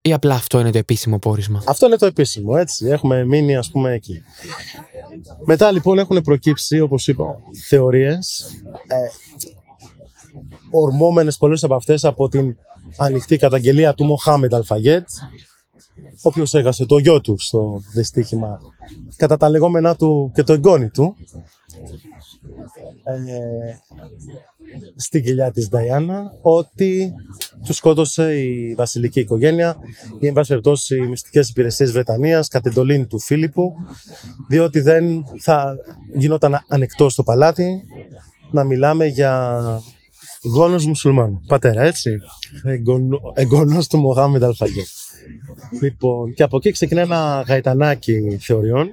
[0.00, 2.86] Ή απλά αυτό είναι το επίσημο πόρισμα; Αυτό είναι το επίσημο, έτσι.
[2.86, 4.22] Έχουμε μείνει, ας πούμε, εκεί.
[5.44, 8.44] Μετά λοιπόν έχουν προκύψει, όπως είπα, θεωρίες.
[8.86, 8.96] Ε,
[10.70, 12.56] ορμόμενες πολλές από αυτές από την
[12.96, 15.08] ανοιχτή καταγγελία του Μοχάμεντ Αλφαγέτ,
[15.96, 18.60] ο οποίος έχασε το γιο του στο δυστύχημα
[19.16, 21.16] κατά τα λεγόμενά του και το εγγόνι του
[23.04, 23.14] ε,
[24.96, 27.14] στην κοιλιά της Νταϊάννα ότι
[27.64, 29.76] του σκότωσε η βασιλική οικογένεια
[30.20, 33.72] ή εν πάση περιπτώσει οι μυστικές υπηρεσίες Βρετανίας κατ' εντολή του Φίλιππου
[34.48, 35.76] διότι δεν θα
[36.14, 37.82] γινόταν ανεκτός στο παλάτι
[38.50, 39.62] να μιλάμε για
[40.42, 41.40] Γόνος μουσουλμάνου.
[41.46, 42.18] Πατέρα, έτσι.
[43.34, 44.82] Εγγονός του Μοχάμεντ Αλφαγέ.
[45.80, 48.88] Λοιπόν, και από εκεί ξεκινάει ένα γαϊτανάκι θεωριών.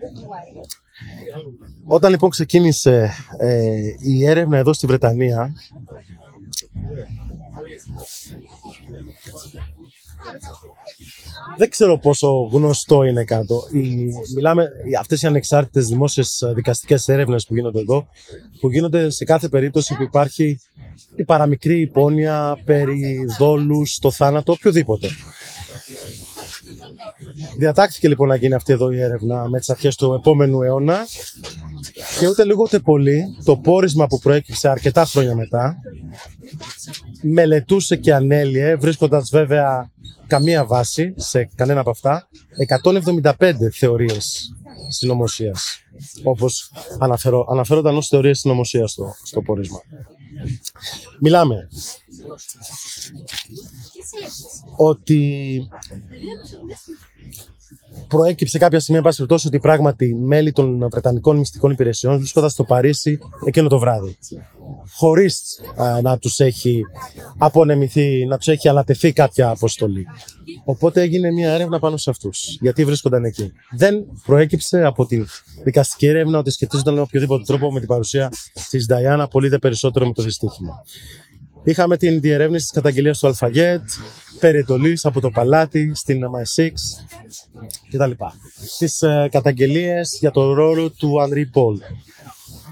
[1.86, 5.54] Όταν λοιπόν ξεκίνησε ε, η έρευνα εδώ στη Βρετανία,
[11.58, 13.68] δεν ξέρω πόσο γνωστό είναι κάτω.
[13.72, 14.68] Οι, μιλάμε
[15.00, 18.08] αυτές οι ανεξάρτητες δημόσιες δικαστικές έρευνες που γίνονται εδώ,
[18.60, 20.60] που γίνονται σε κάθε περίπτωση που υπάρχει
[21.16, 25.10] η παραμικρή υπόνοια περί δόλου στο θάνατο, οποιοδήποτε.
[27.58, 31.08] Διατάχθηκε λοιπόν να γίνει αυτή εδώ η έρευνα με τις αρχές του επόμενου αιώνα
[32.20, 35.76] και ούτε λίγο ούτε πολύ το πόρισμα που προέκυψε αρκετά χρόνια μετά
[37.22, 39.92] μελετούσε και ανέλυε βρίσκοντας βέβαια
[40.28, 42.28] καμία βάση σε κανένα από αυτά
[42.84, 44.54] 175 θεωρίες
[44.90, 45.84] συνωμοσίας.
[46.24, 49.82] όπως αναφέρω, αναφέρονταν ως θεωρίες συνωμοσίας στο, στο πόρισμα.
[51.20, 51.68] Μιλάμε
[54.76, 55.68] ότι
[58.08, 63.20] προέκυψε κάποια στιγμή, εν πάση ότι πράγματι μέλη των Βρετανικών μυστικών υπηρεσιών βρίσκονταν στο Παρίσι
[63.46, 64.18] εκείνο το βράδυ.
[64.96, 65.60] Χωρίς
[66.02, 66.82] να τους έχει
[67.38, 70.06] απονεμηθεί, να τους έχει ανατεθεί κάποια αποστολή.
[70.64, 72.58] Οπότε έγινε μια έρευνα πάνω σε αυτούς.
[72.62, 73.52] Γιατί βρίσκονταν εκεί.
[73.78, 75.28] Δεν προέκυψε από την
[75.64, 78.32] δικαστική έρευνα ότι σχετίζονταν με οποιοδήποτε τρόπο με την παρουσία
[78.70, 80.84] της Νταϊάννα, πολύ δε περισσότερο με το δυστύχημα.
[81.64, 83.82] Είχαμε την διερεύνηση της καταγγελίας του Αλφαγέτ,
[84.40, 86.70] περιτολής από το παλάτι στην MI6
[87.92, 88.12] κτλ.
[88.78, 91.80] Τις ε, καταγγελίες για το ρόλο του Ανρί Πολ.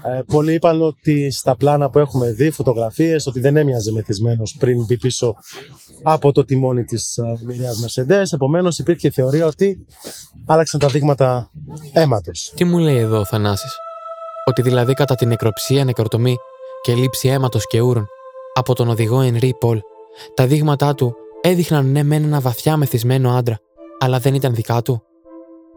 [0.04, 4.84] Ε, πολλοί είπαν ότι στα πλάνα που έχουμε δει, φωτογραφίες, ότι δεν έμοιαζε μεθυσμένος πριν
[4.84, 5.36] μπει πίσω
[6.02, 8.24] από το τιμόνι της Μυρία Mercedes.
[8.32, 9.86] Επομένως, υπήρχε θεωρία ότι
[10.46, 11.50] άλλαξαν τα δείγματα
[11.92, 12.52] αίματος.
[12.56, 13.76] Τι μου λέει εδώ ο Θανάσης,
[14.44, 16.36] Ότι δηλαδή κατά την νεκροψία, νεκροτομή
[16.82, 18.06] και λήψη αίματος και ούρων
[18.54, 19.80] από τον οδηγό Ενρή Πολ,
[20.34, 23.58] τα δείγματά του έδειχναν ναι μεν ένα βαθιά μεθυσμένο άντρα,
[23.98, 25.02] αλλά δεν ήταν δικά του.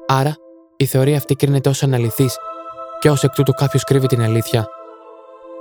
[0.08, 0.36] Άρα,
[0.78, 2.38] η θεωρία αυτή κρίνεται ως αναλυθής
[3.00, 4.68] και ως εκ τούτου κάποιος κρύβει την αλήθεια.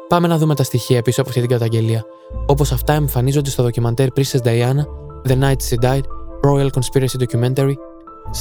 [0.08, 2.04] Πάμε να δούμε τα στοιχεία πίσω από αυτή την καταγγελία,
[2.46, 4.84] όπως αυτά εμφανίζονται στο ντοκιμαντέρ Princess Diana,
[5.28, 6.02] The Night She Died,
[6.44, 7.74] Royal Conspiracy Documentary,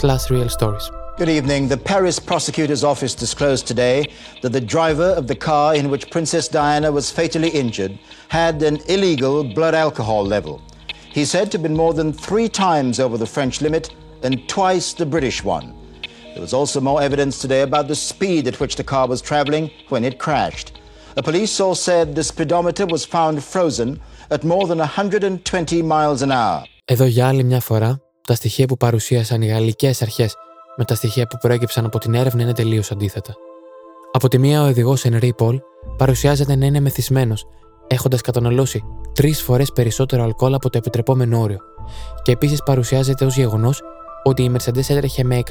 [0.01, 1.02] slash Real Stories.
[1.18, 1.66] Good evening.
[1.66, 4.06] The Paris prosecutor's office disclosed today
[4.42, 8.76] that the driver of the car in which Princess Diana was fatally injured had an
[8.86, 10.62] illegal blood alcohol level.
[11.16, 13.84] He's said to have been more than three times over the French limit
[14.22, 15.74] and twice the British one.
[16.34, 19.70] There was also more evidence today about the speed at which the car was traveling
[19.88, 20.68] when it crashed.
[21.16, 23.98] A police source said the speedometer was found frozen
[24.30, 26.62] at more than 120 miles an hour.
[26.84, 30.30] Εδώ για άλλη μια φορά, τα στοιχεία που παρουσίασαν οι γαλλικέ αρχέ
[30.77, 33.33] με τα στοιχεία που προέκυψαν από την έρευνα είναι τελείως αντίθετα.
[34.11, 35.59] Από τη μία, ο οδηγός Ενρή Πολ
[35.97, 37.45] παρουσιάζεται να είναι μεθυσμένος,
[37.87, 38.83] έχοντας καταναλώσει
[39.13, 41.57] τρεις φορές περισσότερο αλκοόλ από το επιτρεπόμενο όριο,
[42.21, 43.81] και επίσης παρουσιάζεται ως γεγονός
[44.23, 45.41] ότι η Mercedes έτρεχε με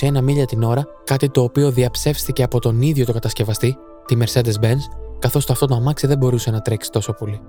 [0.00, 4.80] 121 μίλια την ώρα, κάτι το οποίο διαψεύστηκε από τον ίδιο το κατασκευαστή, τη Mercedes-Benz,
[5.18, 7.40] καθώς το αυτό το αμάξι δεν μπορούσε να τρέξει τόσο πολύ.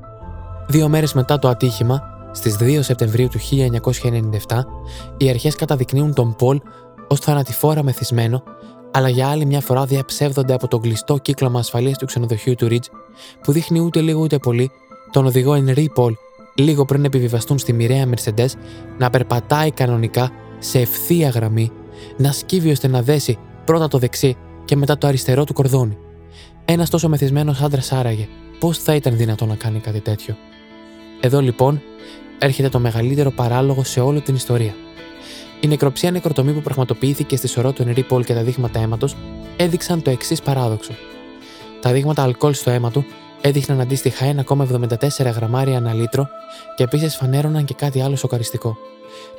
[0.68, 4.66] Δύο μέρες μετά το ατύχημα, στις 2 Σεπτεμβρίου του 1997,
[5.18, 6.60] οι αρχές καταδεικνύουν τον Πολ
[7.08, 8.43] ως θανατηφόρα μεθυσμένο,
[8.91, 12.89] αλλά για άλλη μια φορά διαψεύδονται από τον κλειστό κύκλωμα ασφαλείας του ξενοδοχείου του Ridge,
[13.43, 14.72] που δείχνει ούτε λίγο ούτε πολύ
[15.12, 16.13] τον οδηγό Ενρή Πολ
[16.58, 18.50] λίγο πριν επιβιβαστούν στη μοιραία Mercedes
[18.98, 21.72] να περπατάει κανονικά σε ευθεία γραμμή,
[22.17, 25.98] να σκύβει ώστε να δέσει πρώτα το δεξί και μετά το αριστερό του κορδόνι.
[26.65, 28.28] Ένας τόσο μεθυσμένος άντρας άραγε,
[28.60, 30.36] πώς θα ήταν δυνατόν να κάνει κάτι τέτοιο.
[31.22, 31.82] Εδώ λοιπόν
[32.39, 34.74] έρχεται το μεγαλύτερο παράλογο σε όλη την ιστορία.
[35.60, 39.15] Η νεκροψία νεκροτομή που πραγματοποιήθηκε στη σωρό του Ενρή Πολ και τα δείγματα αίματος
[39.58, 40.91] έδειξαν το εξής παράδοξο.
[41.82, 43.06] Τα δείγματα αλκοόλ στο αίμα του
[43.41, 46.28] έδειχναν αντίστοιχα 1,74 γραμμάρια ανά λίτρο
[46.76, 48.78] και επίσης φανέρωναν και κάτι άλλο σοκαριστικό.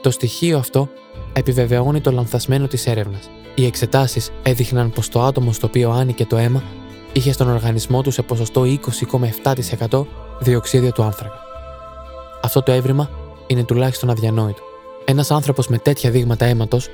[0.00, 0.88] Το στοιχείο αυτό
[1.32, 3.30] επιβεβαιώνει το λανθασμένο της έρευνας.
[3.54, 6.62] Οι εξετάσεις έδειχναν πως το άτομο στο οποίο άνοικε το αίμα
[7.12, 8.62] είχε στον οργανισμό του σε ποσοστό
[9.88, 10.04] 20,7%
[10.40, 11.38] διοξίδιο του άνθρακα.
[12.42, 13.10] Αυτό το έβριμα
[13.46, 14.67] είναι τουλάχιστον αδιανόητο.
[15.10, 16.88] Ένας άνθρωπος με τέτοια δείγματα αίματος,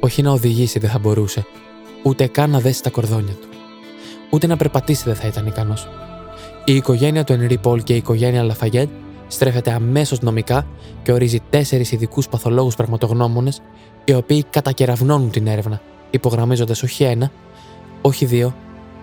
[0.00, 1.46] όχι να οδηγήσει δεν θα μπορούσε,
[2.02, 3.48] ούτε καν να δέσει τα κορδόνια του.
[4.30, 5.88] Ούτε να περπατήσει δεν θα ήταν ικανός.
[6.64, 8.88] Η οικογένεια του Ενρή Πολ και η οικογένεια Λαφαγέντ
[9.26, 10.66] στρέφεται αμέσως νομικά
[11.02, 13.62] και ορίζει τέσσερις ειδικούς παθολόγους πραγματογνώμονες,
[14.04, 17.30] οι οποίοι κατακεραυνώνουν την έρευνα, υπογραμμίζοντας όχι ένα,
[18.00, 18.54] όχι δύο,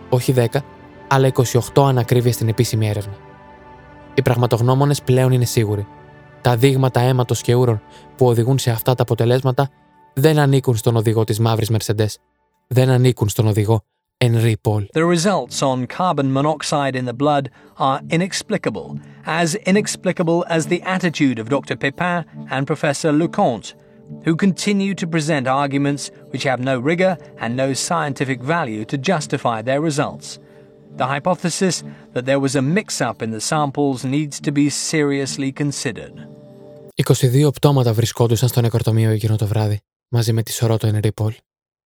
[0.10, 0.64] όχι δέκα,
[1.08, 1.28] αλλά
[1.74, 3.14] 28 ανακρίβειες στην επίσημη έρευνα.
[4.14, 5.88] Οι πραγματογνώμονες πλέον είναι σίγουροι.
[6.42, 7.82] Τα δείγματα αίματο και ούρων
[8.18, 9.70] που οδηγούν σε αυτά τα αποτελέσματα
[10.14, 12.14] δεν ανήκουν στον οδηγό τη μαύρη Mercedes.
[12.68, 13.84] Δεν ανήκουν στον οδηγό
[14.24, 14.86] Henry Paul.
[14.94, 21.40] The results on carbon monoxide in the blood are inexplicable, as inexplicable as the attitude
[21.40, 21.76] of Dr.
[21.76, 23.74] Pepin and Professor Leconte,
[24.26, 29.58] who continue to present arguments which have no rigor and no scientific value to justify
[29.62, 30.28] their results.
[30.98, 35.52] The hypothesis that there was a mix up in the samples needs to be seriously
[35.52, 36.28] considered.
[36.96, 41.34] 22 πτώματα βρισκόντουσαν στο νεκροτομείο εκείνο το βράδυ, μαζί με τη σωρό του Ενρή Πολ.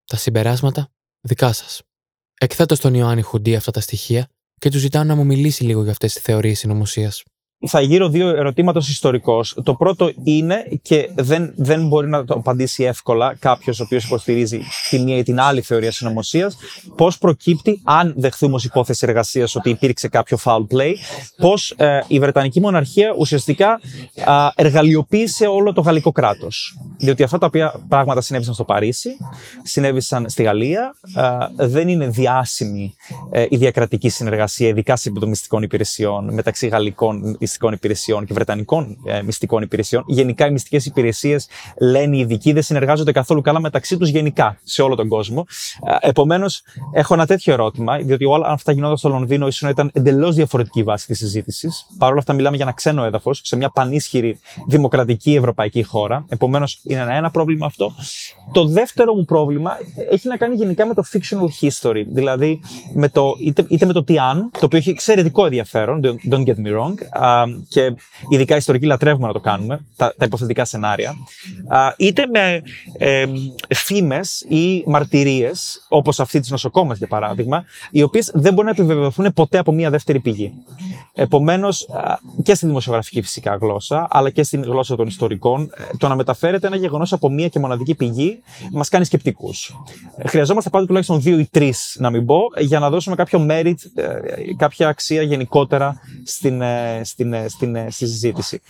[0.05, 0.91] Τα συμπεράσματα
[1.21, 1.81] δικά σας.
[2.37, 5.91] Εκθέτω στον Ιωάννη Χουντή αυτά τα στοιχεία και του ζητάω να μου μιλήσει λίγο για
[5.91, 7.23] αυτές τις θεωρίες συνωμοσίας.
[7.67, 9.43] Θα γύρω δύο ερωτήματα ω ιστορικό.
[9.63, 14.59] Το πρώτο είναι, και δεν, δεν μπορεί να το απαντήσει εύκολα κάποιος ο οποίος υποστηρίζει
[14.89, 16.57] τη μία ή την άλλη θεωρία συνωμοσίας,
[16.95, 20.93] πώς προκύπτει, αν δεχθούμε ως υπόθεση εργασίας ότι υπήρξε κάποιο foul play,
[21.37, 23.79] πώς ε, η Βρετανική μοναρχία ουσιαστικά
[24.25, 26.77] α, εργαλειοποίησε όλο το γαλλικό κράτος.
[26.97, 29.09] Διότι αυτά τα οποία πράγματα συνέβησαν στο Παρίσι,
[29.63, 32.95] συνέβησαν στη Γαλλία, α, δεν είναι διάσημη
[33.31, 38.97] ε, η διακρατική συνεργασία, ειδικά σε επίπεδο μυστικών υπηρεσιών μεταξύ γαλλικών μυστικών υπηρεσιών και βρετανικών
[39.05, 40.03] ε, μυστικών υπηρεσιών.
[40.07, 41.47] Γενικά, οι μυστικές υπηρεσίες,
[41.79, 45.45] λένε οι ειδικοί, δεν συνεργάζονται καθόλου καλά μεταξύ τους γενικά σε όλο τον κόσμο.
[46.01, 46.61] Ε, Επομένως,
[46.93, 50.79] έχω ένα τέτοιο ερώτημα, διότι όλα αυτά γινόταν στο Λονδίνο, ίσως να ήταν εντελώς διαφορετική
[50.79, 51.87] η βάση της συζήτησης.
[51.97, 56.25] Παρ' όλα αυτά, μιλάμε για ένα ξένο έδαφος, σε μια πανίσχυρη δημοκρατική ευρωπαϊκή χώρα.
[56.29, 57.93] Επομένως, είναι ένα, ένα πρόβλημα αυτό.
[58.51, 59.77] Το δεύτερο μου πρόβλημα
[60.09, 62.61] έχει να κάνει γενικά με το fictional history, δηλαδή
[62.93, 66.71] με το, είτε, είτε με το Tian, το οποίο έχει εξαιρετικό ενδιαφέρον, don't get me
[66.77, 66.93] wrong,
[67.67, 67.93] και
[68.29, 71.15] ειδικά ιστορικοί λατρεύουμε να το κάνουμε, τα, τα υποθετικά σενάρια,
[71.67, 72.61] α, είτε με
[72.97, 73.25] ε,
[73.69, 79.33] φήμες ή μαρτυρίες, όπως αυτή της νοσοκόμας για παράδειγμα, οι οποίες δεν μπορούν να επιβεβαιωθούν
[79.33, 80.53] ποτέ από μια δεύτερη πηγή.
[81.13, 81.87] Επομένως,
[82.43, 86.67] και στη δημοσιογραφική φυσικά γλώσσα, αλλά και στην γλώσσα των ιστορικών, ε, το να μεταφέρεται
[86.67, 88.39] ένα γεγονός από μία και μοναδική πηγή
[88.71, 89.75] μας κάνει σκεπτικούς.
[90.25, 94.03] Χρειαζόμαστε πάντα τουλάχιστον δύο ή τρεις, να μην πω, για να δώσουμε κάποιο merit, ε,
[94.57, 98.61] κάποια αξία γενικότερα στην, ε, στην, ε, στην, στη συζήτηση.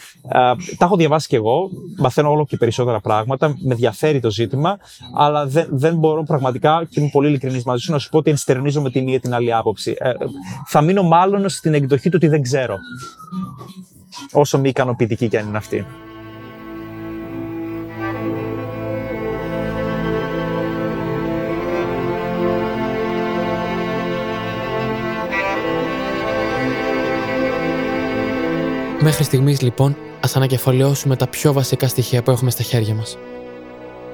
[0.78, 4.78] Τα έχω διαβάσει κι εγώ, μαθαίνω όλο και περισσότερα πράγματα, με ενδιαφέρει το ζήτημα,
[5.16, 8.30] αλλά δεν, δεν μπορώ πραγματικά, και είμαι πολύ ειλικρινής μαζί σου, να σου πω ότι
[8.30, 9.96] ενστερνίζομαι τη μία την άλλη άποψη.
[10.66, 12.78] θα μείνω μάλλον στην εκδοχή του ότι δεν ξέρω.
[14.32, 15.86] Όσο μη ικανοποιητική κι αν είναι αυτή.
[29.06, 33.18] Μέχρι στιγμής λοιπόν, ας ανακεφαλαιώσουμε τα πιο βασικά στοιχεία που έχουμε στα χέρια μας.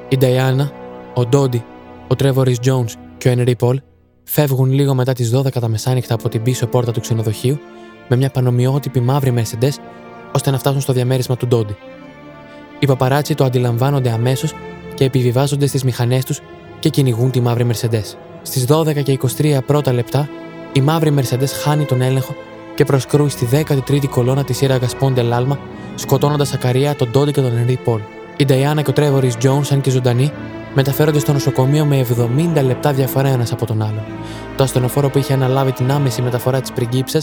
[0.09, 0.71] Η Νταϊάννα,
[1.13, 1.63] ο Ντόντι,
[2.07, 3.81] ο Τρέβορι Jones και ο Ενρή Πολ
[4.23, 7.59] φεύγουν λίγο μετά τις 12 τα μεσάνυχτα από την πίσω πόρτα του ξενοδοχείου
[8.07, 9.73] με μια πανομοιότυπη μαύρη Mercedes
[10.35, 11.75] ώστε να φτάσουν στο διαμέρισμα του Ντόντι.
[12.79, 14.53] Οι παπαράτσι το αντιλαμβάνονται αμέσως
[14.93, 16.39] και επιβιβάζονται στις μηχανές τους
[16.79, 18.15] και κυνηγούν τη μαύρη Mercedes.
[18.41, 20.29] Στις 12 και 23 πρώτα λεπτά,
[20.73, 22.35] η μαύρη Mercedes χάνει τον έλεγχο
[22.75, 25.59] και προσκρούει στη 13η κολόνα της σύραγγα Πόντε Λάλμα,
[25.95, 27.99] σκοτώνοντας ακαρία τον Ντόντι και τον Ενρή Πολ.
[28.37, 30.31] Η Νταϊάννα και ο Τρέβορις Τζόν, αν και ζωντανοί,
[30.73, 32.05] μεταφέρονται στο νοσοκομείο με
[32.55, 34.03] 70 λεπτά διαφορά ένας από τον άλλον.
[34.57, 37.21] Το ασθενοφόρο που είχε αναλάβει την άμεση μεταφορά της πριγκίψα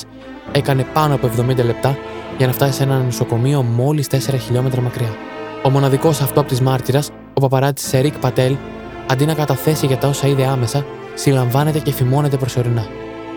[0.52, 1.96] έκανε πάνω από 70 λεπτά
[2.36, 5.16] για να φτάσει σε ένα νοσοκομείο μόλις 4 χιλιόμετρα μακριά.
[5.62, 8.56] Ο μοναδικός αυτό από της μάρτυρας, ο παπαράτη Σερίκ Πατέλ,
[9.10, 10.84] αντί να καταθέσει για τα όσα είδε άμεσα,
[11.14, 12.86] συλλαμβάνεται και φημώνεται προσωρινά.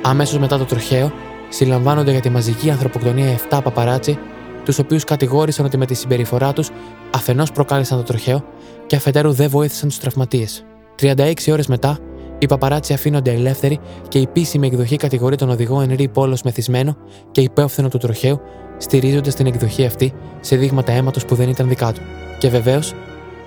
[0.02, 1.12] Αμέσως μετά το τροχαίο,
[1.52, 4.18] συλλαμβάνονται για τη μαζική ανθρωποκτονία 7 παπαράτσι,
[4.66, 6.70] τους οποίους κατηγόρησαν ότι με τη συμπεριφορά τους
[7.16, 8.44] αφενός προκάλεσαν το τροχαίο
[8.88, 10.66] και αφετέρου δεν βοήθησαν τους τραυματίες.
[11.02, 11.98] 36 ώρες μετά,
[12.40, 16.98] οι παπαράτσι αφήνονται ελεύθεροι και η επίσημη εκδοχή κατηγορεί τον οδηγό Ενρή Πόλος μεθυσμένο
[17.32, 18.40] και υπεύθυνο του τροχαίου,
[18.78, 22.02] στηρίζοντας την εκδοχή αυτή σε δείγματα αίματος που δεν ήταν δικά του.
[22.40, 22.94] Και βεβαίως,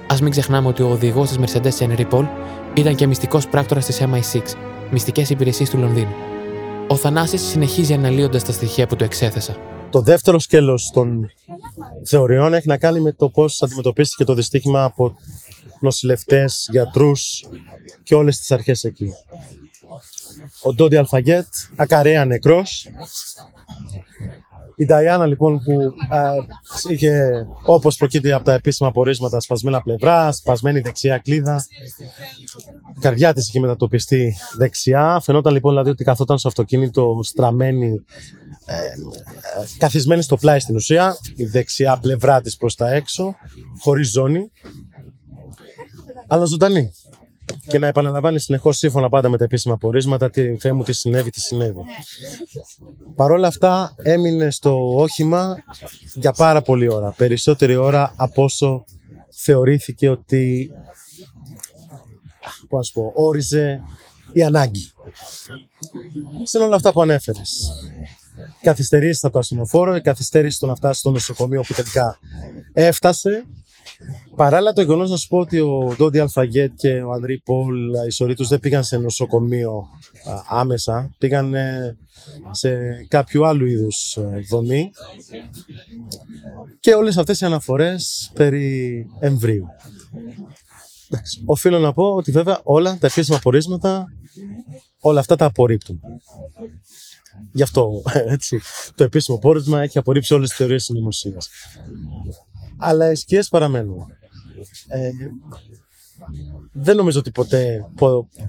[0.09, 2.25] ας μην ξεχνάμε ότι ο οδηγός της Mercedes Ενρή Πόλ
[2.75, 4.57] ήταν και μυστικός πράκτορας της MI6,
[4.91, 6.34] μυστικές υπηρεσίες του Λονδίνου.
[6.89, 9.57] Ο Θανάσης συνεχίζει αναλύοντας τα στοιχεία που του εξέθεσα.
[9.91, 11.31] Το δεύτερο σκέλος των
[12.05, 15.17] θεωριών έχει να κάνει με το πώς αντιμετωπίστηκε το δυστύχημα από
[15.81, 17.45] νοσηλευτές, γιατρούς
[18.03, 19.13] και όλες τις αρχές εκεί.
[20.63, 22.89] Ο Ντόντι Αλφαγέτ, ακαρέα νεκρός,
[24.77, 26.33] η Νταϊάννα λοιπόν που α,
[26.89, 31.67] είχε όπως προκύπτει από τα επίσημα απορίσματα σπασμένα πλευρά, σπασμένη δεξιά κλίδα.
[32.97, 35.21] Η καρδιά της είχε μετατοπιστεί δεξιά.
[35.23, 38.05] Φαινόταν λοιπόν δηλαδή ότι καθόταν στο αυτοκίνητο στραμμένη,
[38.67, 38.87] ε, ε,
[39.79, 43.35] καθισμένη στο πλάι στην ουσία, η δεξιά πλευρά της προς τα έξω,
[43.79, 44.51] χωρίς ζώνη,
[46.27, 46.93] αλλά ζωντανή
[47.67, 51.31] και να επαναλαμβάνει συνεχώς σύμφωνα πάντα με τα επίσημα πορίσματα τι Θεέ μου, τι συνέβη,
[51.31, 51.81] τι συνέβη.
[53.15, 55.57] Παρ' όλα αυτά έμεινε στο όχημα
[56.15, 57.15] για πάρα πολλή ώρα.
[57.17, 58.85] Περισσότερη ώρα από όσο
[59.31, 60.71] θεωρήθηκε ότι
[62.75, 63.83] πώς πω, όριζε
[64.33, 64.91] η ανάγκη.
[66.43, 67.71] Σε όλα αυτά που ανέφερες.
[68.63, 72.19] Καθυστερήσει από το ασθενοφόρο, η καθυστέρηση στο να φτάσεις στο νοσοκομείο που τελικά
[72.73, 73.47] έφτασε
[74.37, 78.11] Παράλληλα το γεγονός να σου πω ότι ο Ντόντι Αλφαγέτ και ο Ανδρή Πολ, οι
[78.11, 79.89] σωροί του δεν πήγαν σε νοσοκομείο
[80.49, 81.55] άμεσα, πήγαν
[82.51, 84.19] σε κάποιο άλλου είδους
[84.51, 84.91] δομή
[86.81, 89.67] και όλες αυτές οι αναφορές περί εμβρίου.
[91.45, 94.07] Οφείλω να πω ότι βέβαια όλα τα επίσημα πορίσματα
[95.01, 96.01] όλα αυτά τα απορρίπτουν.
[97.53, 98.03] Γι' αυτό
[98.37, 98.61] έτσι,
[98.95, 101.49] το επίσημο πόρισμα έχει απορρίψει όλες τις θεωρίες συνωμοσίας
[102.77, 104.07] αλλά οι σκιές παραμένουν.
[104.89, 105.11] Ε,
[106.73, 107.91] δεν νομίζω ότι ποτέ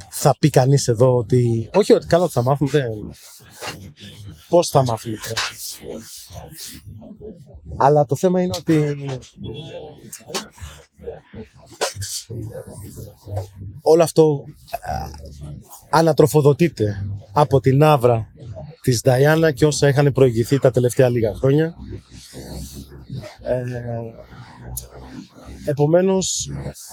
[0.10, 1.70] θα πει κανείς εδώ ότι.
[1.74, 2.92] Όχι ότι καλά θα μάθουν, δεν.
[4.50, 5.14] Πώς θα μάθουν.
[7.78, 8.96] Αλλά το θέμα είναι ότι.
[13.82, 14.44] Όλο αυτό
[15.90, 18.28] ανατροφοδοτείται από την άβρα
[18.82, 21.76] της Νταϊάννα και όσα είχαν προηγηθεί τα τελευταία λίγα χρόνια
[23.42, 23.64] ε,
[25.66, 26.50] επομένως,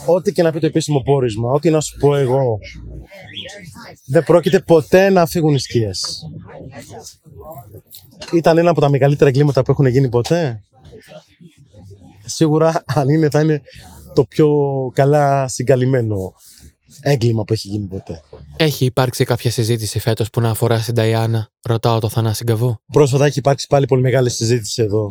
[0.06, 2.58] ό,τι και να πει το επίσημο πόρισμα, ό,τι να σου πω εγώ,
[4.06, 6.28] δεν πρόκειται ποτέ να φύγουν οι σκιές.
[8.32, 10.62] Ήταν ένα από τα μεγαλύτερα εγκλήματα που έχουν γίνει ποτέ.
[12.24, 13.62] Σίγουρα, αν είναι, θα είναι
[14.14, 14.48] το πιο
[14.94, 16.34] καλά συγκαλυμμένο.
[17.02, 18.22] Έγκλημα που έχει γίνει ποτέ.
[18.56, 22.76] Έχει υπάρξει κάποια συζήτηση φέτος που να αφορά στην Ταϊάννα, ρωτάω το Θανάση Γκαβού.
[22.92, 25.10] Πρόσφατα έχει υπάρξει πάλι πολύ μεγάλη συζήτηση εδώ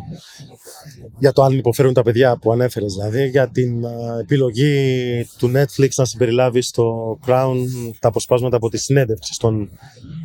[1.19, 5.89] για το αν υποφέρουν τα παιδιά που ανέφερες, δηλαδή για την α, επιλογή του Netflix
[5.95, 7.55] να συμπεριλάβει στο Crown
[7.99, 9.69] τα αποσπάσματα από τη συνέντευξη στον,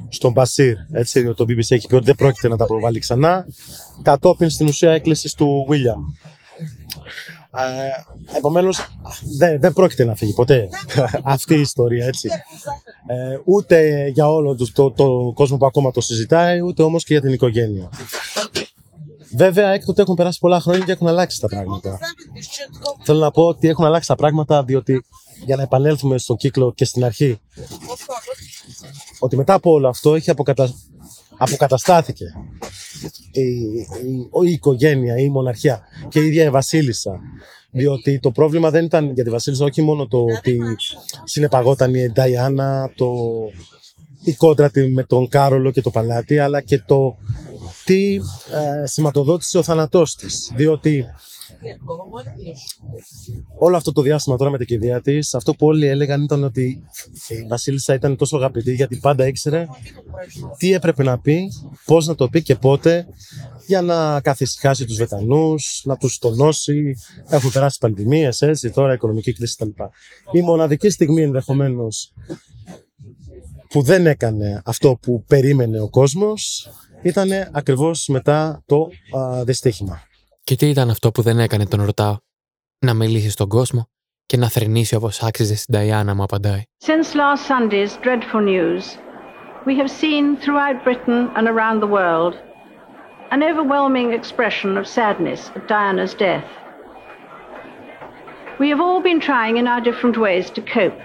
[0.09, 0.77] στον Μπασίρ.
[0.93, 3.47] Έτσι, το BBC έχει πει ότι δεν πρόκειται να τα προβάλλει ξανά.
[4.03, 6.01] Κατόπιν στην ουσία έκκληση του William.
[7.57, 8.87] Ε, Επομένως,
[9.39, 10.69] δεν, δεν πρόκειται να φύγει ποτέ
[11.23, 12.29] αυτή η ιστορία, έτσι.
[13.07, 17.13] Ε, ούτε για όλο το, το, το κόσμο που ακόμα το συζητάει, ούτε όμως και
[17.13, 17.91] για την οικογένεια.
[19.37, 21.99] Βέβαια, έκτοτε έχουν περάσει πολλά χρόνια και έχουν αλλάξει τα πράγματα.
[23.05, 25.05] Θέλω να πω ότι έχουν αλλάξει τα πράγματα διότι
[25.45, 27.41] για να επανέλθουμε στον κύκλο και στην αρχή
[29.19, 30.75] ότι μετά από όλο αυτό έχει αποκατα...
[31.39, 32.25] αποκαταστάθηκε
[33.31, 37.21] η, η, η οικογένεια, η μοναρχία και η ίδια η βασίλισσα.
[37.71, 40.61] Διότι το πρόβλημα δεν ήταν για τη βασίλισσα όχι μόνο το ότι
[41.25, 43.15] συνεπαγόταν η Νταϊάννα, το,
[44.25, 47.17] η κόντρα τη με τον Κάρολο και το παλάτι, αλλά και το
[47.87, 50.53] τι ε, σηματοδότησε ο θάνατός της.
[50.55, 51.05] Διότι
[53.59, 56.83] όλο αυτό το διάστημα τώρα με την κηδεία της, αυτό που όλοι έλεγαν ήταν ότι
[57.29, 59.67] η Βασίλισσα ήταν τόσο αγαπητή γιατί πάντα ήξερε
[60.57, 61.49] τι έπρεπε να πει,
[61.85, 63.07] πώς να το πει και πότε
[63.67, 66.97] για να καθησυχάσει τους Βετανού, να τους τονώσει.
[67.29, 69.83] Έχουν περάσει πανδημίες, έτσι, τώρα οικονομική κρίση κτλ.
[70.33, 72.13] Η μοναδική στιγμή ενδεχομένως
[73.69, 76.71] που δεν έκανε αυτό που περίμενε ο κόσμος
[77.03, 80.03] ήταν ακριβώς μετά το α, δυστύχημα.
[80.45, 82.17] Και τι ήταν αυτό που δεν έκανε, τον ρωτάω.
[82.79, 83.89] Να μιλήσει στον κόσμο
[84.27, 86.63] και να θρυνήσει όπω άξιζε στην Ταϊάννα, μου απαντάει.
[86.85, 88.85] Since last Sunday's dreadful news,
[89.67, 92.35] we have seen throughout Britain and around the world
[93.31, 96.49] an overwhelming expression of sadness at Diana's death.
[98.61, 101.01] We have all been trying in our different ways to cope.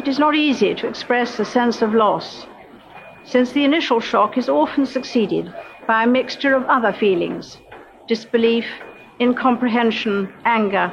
[0.00, 2.46] It is not easy to express a sense of loss,
[3.24, 5.52] since the initial shock is often succeeded
[5.86, 7.58] by a mixture of other feelings
[8.08, 8.66] disbelief,
[9.20, 10.92] incomprehension, anger,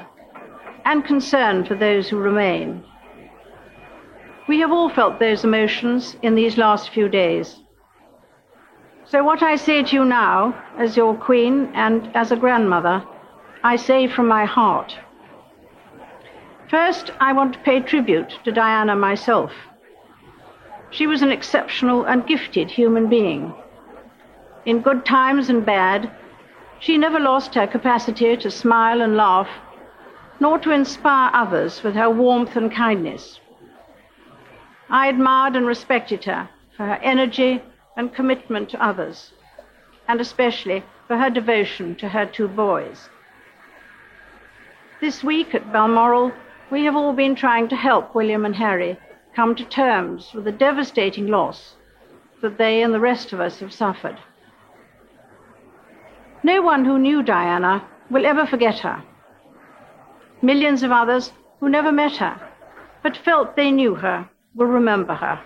[0.85, 2.83] and concern for those who remain.
[4.47, 7.59] We have all felt those emotions in these last few days.
[9.05, 13.03] So, what I say to you now, as your queen and as a grandmother,
[13.63, 14.97] I say from my heart.
[16.69, 19.51] First, I want to pay tribute to Diana myself.
[20.91, 23.53] She was an exceptional and gifted human being.
[24.65, 26.11] In good times and bad,
[26.79, 29.49] she never lost her capacity to smile and laugh,
[30.39, 33.39] nor to inspire others with her warmth and kindness.
[34.89, 37.61] I admired and respected her for her energy
[37.95, 39.33] and commitment to others,
[40.07, 43.09] and especially for her devotion to her two boys.
[45.01, 46.31] This week at Balmoral,
[46.71, 48.97] we have all been trying to help William and Harry
[49.35, 51.75] come to terms with the devastating loss
[52.41, 54.17] that they and the rest of us have suffered.
[56.43, 59.03] No one who knew Diana will ever forget her.
[60.41, 62.39] Millions of others who never met her
[63.03, 65.41] but felt they knew her will remember her.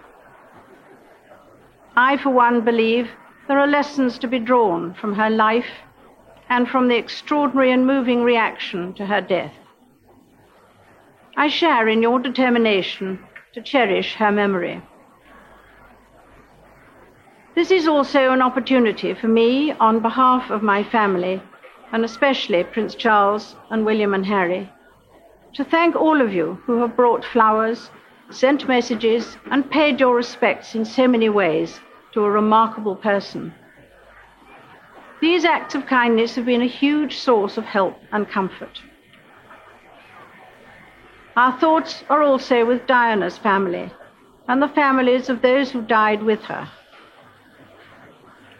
[1.96, 3.10] I, for one, believe
[3.48, 5.84] there are lessons to be drawn from her life
[6.50, 9.54] and from the extraordinary and moving reaction to her death.
[11.36, 13.20] I share in your determination
[13.54, 14.82] to cherish her memory.
[17.56, 21.42] This is also an opportunity for me, on behalf of my family,
[21.92, 24.72] and especially Prince Charles and William and Harry,
[25.54, 27.92] to thank all of you who have brought flowers,
[28.32, 31.80] sent messages, and paid your respects in so many ways
[32.14, 33.54] to a remarkable person.
[35.22, 38.82] These acts of kindness have been a huge source of help and comfort.
[41.36, 43.92] Our thoughts are also with Diana's family
[44.48, 46.70] and the families of those who died with her.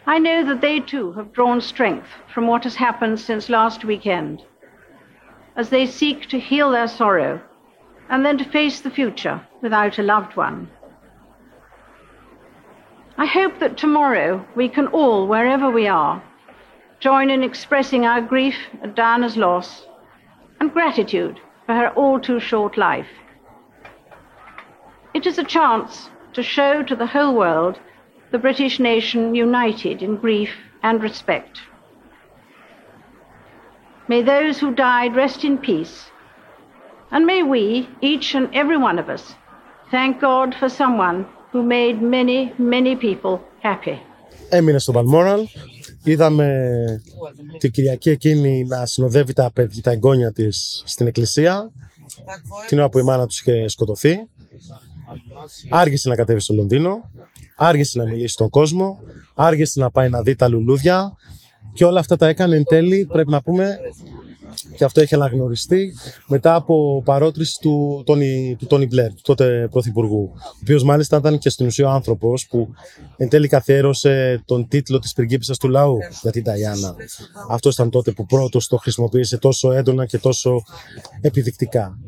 [0.06, 4.42] I know that they too have drawn strength from what has happened since last weekend
[5.56, 7.40] as they seek to heal their sorrow
[8.10, 10.68] and then to face the future without a loved one.
[13.16, 16.22] I hope that tomorrow we can all, wherever we are,
[16.98, 19.86] join in expressing our grief at Diana's loss
[20.58, 23.08] and gratitude for her all too short life.
[25.14, 27.78] It is a chance to show to the whole world
[28.32, 30.50] the British nation united in grief
[30.82, 31.60] and respect.
[34.08, 36.10] May those who died rest in peace,
[37.10, 39.34] and may we, each and every one of us,
[39.90, 44.02] thank God for someone who made many, many people happy.
[44.50, 45.48] Balmoral,
[46.04, 47.02] Είδαμε
[47.58, 51.70] την Κυριακή εκείνη να συνοδεύει τα, παιδιά, τα εγγόνια της στην εκκλησία.
[52.68, 54.28] την ώρα που η μάνα τους είχε σκοτωθεί.
[55.70, 57.10] Άργησε να κατέβει στο Λονδίνο,
[57.56, 59.00] άργησε να μιλήσει στον κόσμο,
[59.34, 61.16] άργησε να πάει να δει τα λουλούδια
[61.72, 63.78] και όλα αυτά τα έκανε εν τέλει, πρέπει να πούμε,
[64.76, 65.94] και αυτό έχει αναγνωριστεί
[66.26, 70.30] μετά από παρότριση του Τόνι, του Τόνι Μπλερ, του τότε πρωθυπουργού.
[70.34, 72.68] Ο οποίος μάλιστα ήταν και στην ουσία ο άνθρωπος που
[73.16, 76.94] εν τέλει καθιέρωσε τον τίτλο της πριγκίπισσας του λαού για την Ταϊάννα.
[77.50, 80.62] Αυτός ήταν τότε που πρώτος το χρησιμοποίησε τόσο έντονα και τόσο
[81.20, 81.98] επιδεικτικά.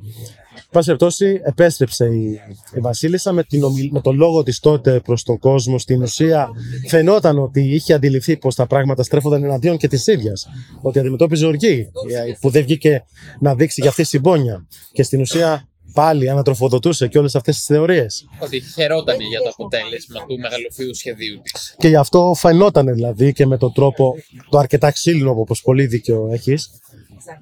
[0.70, 2.40] Πάση περιπτώσει, επέστρεψε η,
[2.74, 5.78] η Βασίλισσα με, την, με τον λόγο της τότε προς τον κόσμο.
[5.78, 6.48] Στην ουσία,
[6.88, 10.48] φαινόταν ότι είχε αντιληφθεί πως τα πράγματα στρέφονταν εναντίον και της ίδιας.
[10.82, 11.90] Ότι αντιμετώπιζε οργή,
[12.28, 13.04] ε, που δεν βγήκε
[13.40, 14.66] να δείξει για αυτής τη συμπόνια.
[14.92, 18.28] Και στην ουσία πάλι ανατροφοδοτούσε και όλες αυτές τις θεωρίες.
[18.38, 21.74] Ότι χαιρόταν για το αποτέλεσμα του μεγαλοφίου σχεδίου της.
[21.78, 24.14] Και γι' αυτό φαινόταν δηλαδή και με τον τρόπο,
[24.50, 26.70] το αρκετά ξύλινο όπως πολύ δίκιο έχεις,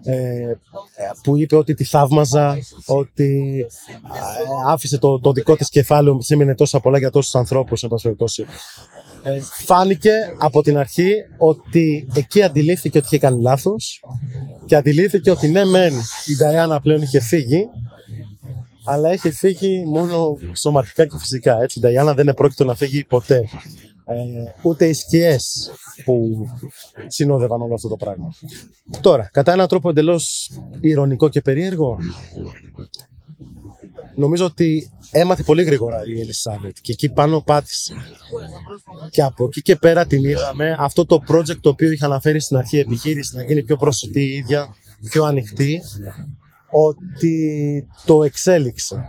[0.04, 0.54] ε,
[1.22, 6.80] που είπε ότι τη θαύμαζα, ότι ε, άφησε το, το δικό της κεφάλαιο, σήμαινε τόσα
[6.80, 8.46] πολλά για τόσους ανθρώπους, εν πάση
[9.26, 14.00] ε, φάνηκε από την αρχή ότι εκεί αντιλήφθηκε ότι είχε κάνει λάθος
[14.66, 15.92] και αντιλήφθηκε ότι ναι μεν
[16.26, 17.68] η Νταϊάννα πλέον είχε φύγει
[18.84, 21.62] αλλά έχει φύγει μόνο σωματικά και φυσικά.
[21.62, 23.48] Έτσι, η Νταϊάννα δεν επρόκειτο να φύγει ποτέ
[24.04, 24.14] ε,
[24.62, 25.70] ούτε οι σκιές
[26.04, 26.46] που
[27.06, 28.34] συνόδευαν όλο αυτό το πράγμα.
[29.00, 30.50] Τώρα, κατά έναν τρόπο εντελώς
[30.80, 31.98] ηρωνικό και περίεργο,
[34.14, 37.94] νομίζω ότι έμαθε πολύ γρήγορα η Ελισάβετ και εκεί πάνω πάτησε.
[39.10, 42.56] Και από εκεί και πέρα την είδαμε αυτό το project το οποίο είχα αναφέρει στην
[42.56, 44.74] αρχή επιχείρηση να γίνει πιο προσιτή η ίδια,
[45.10, 45.80] πιο ανοιχτή,
[46.70, 49.04] ότι το εξέλιξε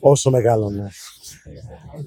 [0.00, 0.90] όσο μεγάλωνε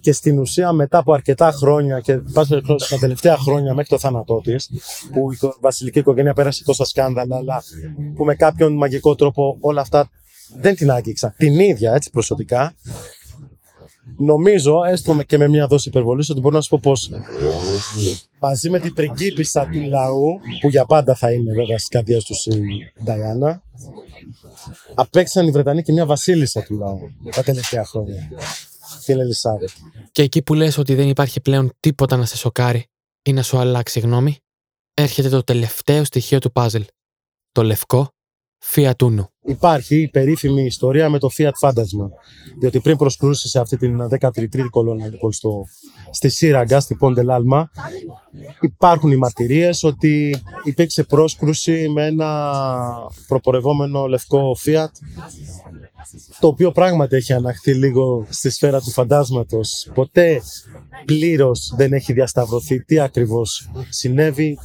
[0.01, 4.41] και στην ουσία μετά από αρκετά χρόνια και πάση τα τελευταία χρόνια μέχρι το θάνατό
[4.43, 4.69] της,
[5.11, 7.63] που η βασιλική οικογένεια πέρασε τόσα σκάνδαλα, αλλά
[8.15, 10.09] που με κάποιον μαγικό τρόπο όλα αυτά
[10.59, 11.33] δεν την άγγιξα.
[11.37, 12.73] Την ίδια έτσι προσωπικά.
[14.17, 17.09] Νομίζω, έστω και με μια δόση υπερβολής, ότι μπορώ να σου πω πως
[18.39, 22.45] μαζί με την πριγκίπισσα του λαού, που για πάντα θα είναι βέβαια στις καρδιές τους
[22.45, 23.63] η Νταϊάννα,
[24.93, 26.99] απέξαν οι Βρετανοί και μια βασίλισσα του λαού
[27.35, 28.29] τα τελευταία χρόνια
[29.01, 29.69] στην Ελισάβετ.
[30.11, 32.85] Και εκεί που λες ότι δεν υπάρχει πλέον τίποτα να σε σοκάρει
[33.21, 34.37] ή να σου αλλάξει γνώμη,
[34.93, 36.81] έρχεται το τελευταίο στοιχείο του πάζλ.
[37.51, 38.09] Το λευκό
[38.75, 39.25] Fiat Uno.
[39.43, 42.09] Υπάρχει η περίφημη ιστορία με το Fiat Φάντασμα.
[42.59, 45.65] Διότι πριν προσκρούσες σε αυτή την 13η κολόνα λοιπόν, στο,
[46.11, 47.71] στη Σύραγγα, στη Πόντε Λάλμα,
[48.61, 52.51] υπάρχουν οι μαρτυρίες ότι υπήρξε πρόσκρουση με ένα
[53.27, 54.89] προπορευόμενο λευκό Fiat
[56.39, 59.89] το οποίο πράγματι έχει αναχθεί λίγο στη σφαίρα του φαντάσματος.
[59.93, 60.41] Ποτέ
[61.05, 64.57] πλήρως δεν έχει διασταυρωθεί τι ακριβώς συνέβη,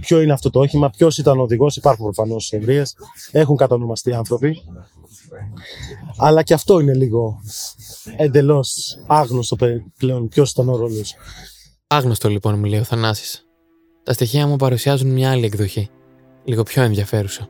[0.00, 1.76] ποιο είναι αυτό το όχημα, ποιος ήταν ο οδηγός.
[1.76, 2.96] Υπάρχουν προφανώς ευρείες,
[3.30, 4.62] έχουν κατονομαστεί άνθρωποι.
[6.16, 7.40] Αλλά και αυτό είναι λίγο
[8.16, 9.56] εντελώς άγνωστο
[9.98, 11.14] πλέον ποιος ήταν ο ρόλος.
[11.86, 13.46] Άγνωστο λοιπόν, μου λέει ο Θανάσης.
[14.02, 15.88] Τα στοιχεία μου παρουσιάζουν μια άλλη εκδοχή,
[16.44, 17.48] λίγο πιο ενδιαφέρουσα.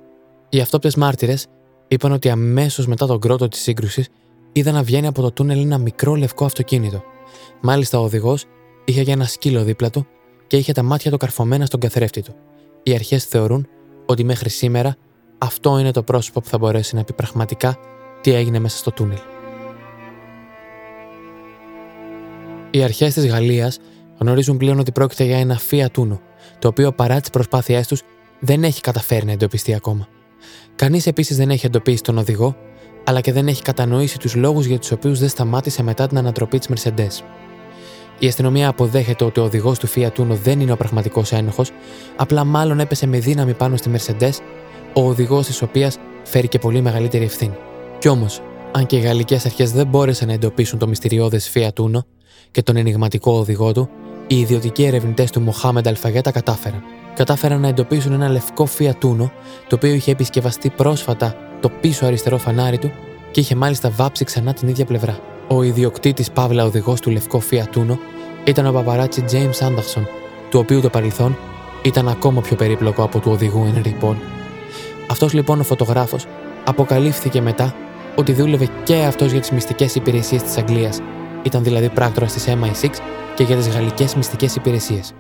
[0.49, 1.47] Οι αυτόπτες μάρτυρες
[1.89, 4.09] είπαν ότι αμέσως μετά τον κρότο της σύγκρουσης
[4.53, 7.03] είδα να βγαίνει από το τούνελ ένα μικρό λευκό αυτοκίνητο.
[7.61, 8.45] Μάλιστα ο οδηγός
[8.85, 10.07] είχε για ένα σκύλο δίπλα του
[10.53, 12.35] και είχε τα μάτια του καρφωμένα στον καθρέφτη του.
[12.83, 13.69] Οι αρχές θεωρούν
[14.07, 14.97] ότι μέχρι σήμερα
[15.39, 17.79] αυτό είναι το πρόσωπο που θα μπορέσει να πει πραγματικά
[18.21, 19.19] τι έγινε μέσα στο τούνελ.
[22.71, 23.79] Οι αρχές της Γαλλίας
[24.19, 26.19] γνωρίζουν πλέον ότι πρόκειται για ένα Fiat Uno,
[26.59, 28.03] το οποίο παρά τις προσπάθειές τους
[28.41, 30.09] δεν έχει καταφέρει να εντοπιστεί ακόμα.
[30.77, 32.57] Κανείς επίσης δεν έχει εντοπίσει τον οδηγό,
[33.05, 36.59] αλλά και δεν έχει κατανοήσει τους λόγους για τους οποίους δεν σταμάτησε μετά την ανατροπή
[36.59, 37.25] της Mercedes.
[38.23, 41.71] Η αστυνομία αποδέχεται ότι ο οδηγός του Fiat Uno δεν είναι ο πραγματικός ένοχος,
[42.17, 44.33] απλά μάλλον έπεσε με δύναμη πάνω στη Mercedes,
[44.93, 47.57] ο οδηγός της οποίας φέρει και πολύ μεγαλύτερη ευθύνη.
[47.99, 48.41] Κι όμως,
[48.73, 51.99] αν και οι γαλλικές αρχές δεν μπόρεσαν να εντοπίσουν το μυστηριώδες Fiat Uno
[52.51, 53.89] και τον ενηγματικό οδηγό του,
[54.27, 56.83] οι ιδιωτικοί ερευνητές του Μοχάμεντ Αλφαγέτα κατάφεραν.
[57.15, 59.31] Κατάφεραν να εντοπίσουν ένα λευκό Fiat Uno,
[59.69, 62.91] το οποίο είχε επισκευαστεί πρόσφατα το πίσω αριστερό φανάρι του
[63.31, 65.32] και είχε μάλιστα βάψει ξανά την ίδια πλευρά.
[65.55, 67.97] Ο ιδιοκτήτης Παύλα οδηγός του λευκό Fiat Uno
[68.45, 70.03] ήταν ο παπαράτσι James Anderson,
[70.51, 71.37] του οποίου το παρελθόν
[71.83, 74.15] ήταν ακόμα πιο περίπλοκο από του οδηγού Henry Paul.
[75.11, 76.27] Αυτός λοιπόν ο φωτογράφος
[76.65, 77.75] αποκαλύφθηκε μετά
[78.17, 81.01] ότι δούλευε και αυτός για τις μυστικές υπηρεσίες της Αγγλίας.
[81.43, 82.89] Ήταν δηλαδή πράκτορα τη MI6
[83.35, 85.15] και για τις γαλλικές μυστικές υπηρεσίες.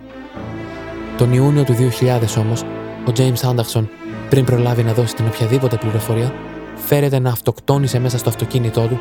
[1.16, 2.62] Τον Ιούνιο του 2000 όμως,
[3.08, 3.86] ο James Anderson,
[4.28, 6.32] πριν προλάβει να δώσει την οποιαδήποτε πληροφορία,
[6.74, 8.98] φέρεται να αυτοκτόνησε μέσα στο αυτοκίνητό του,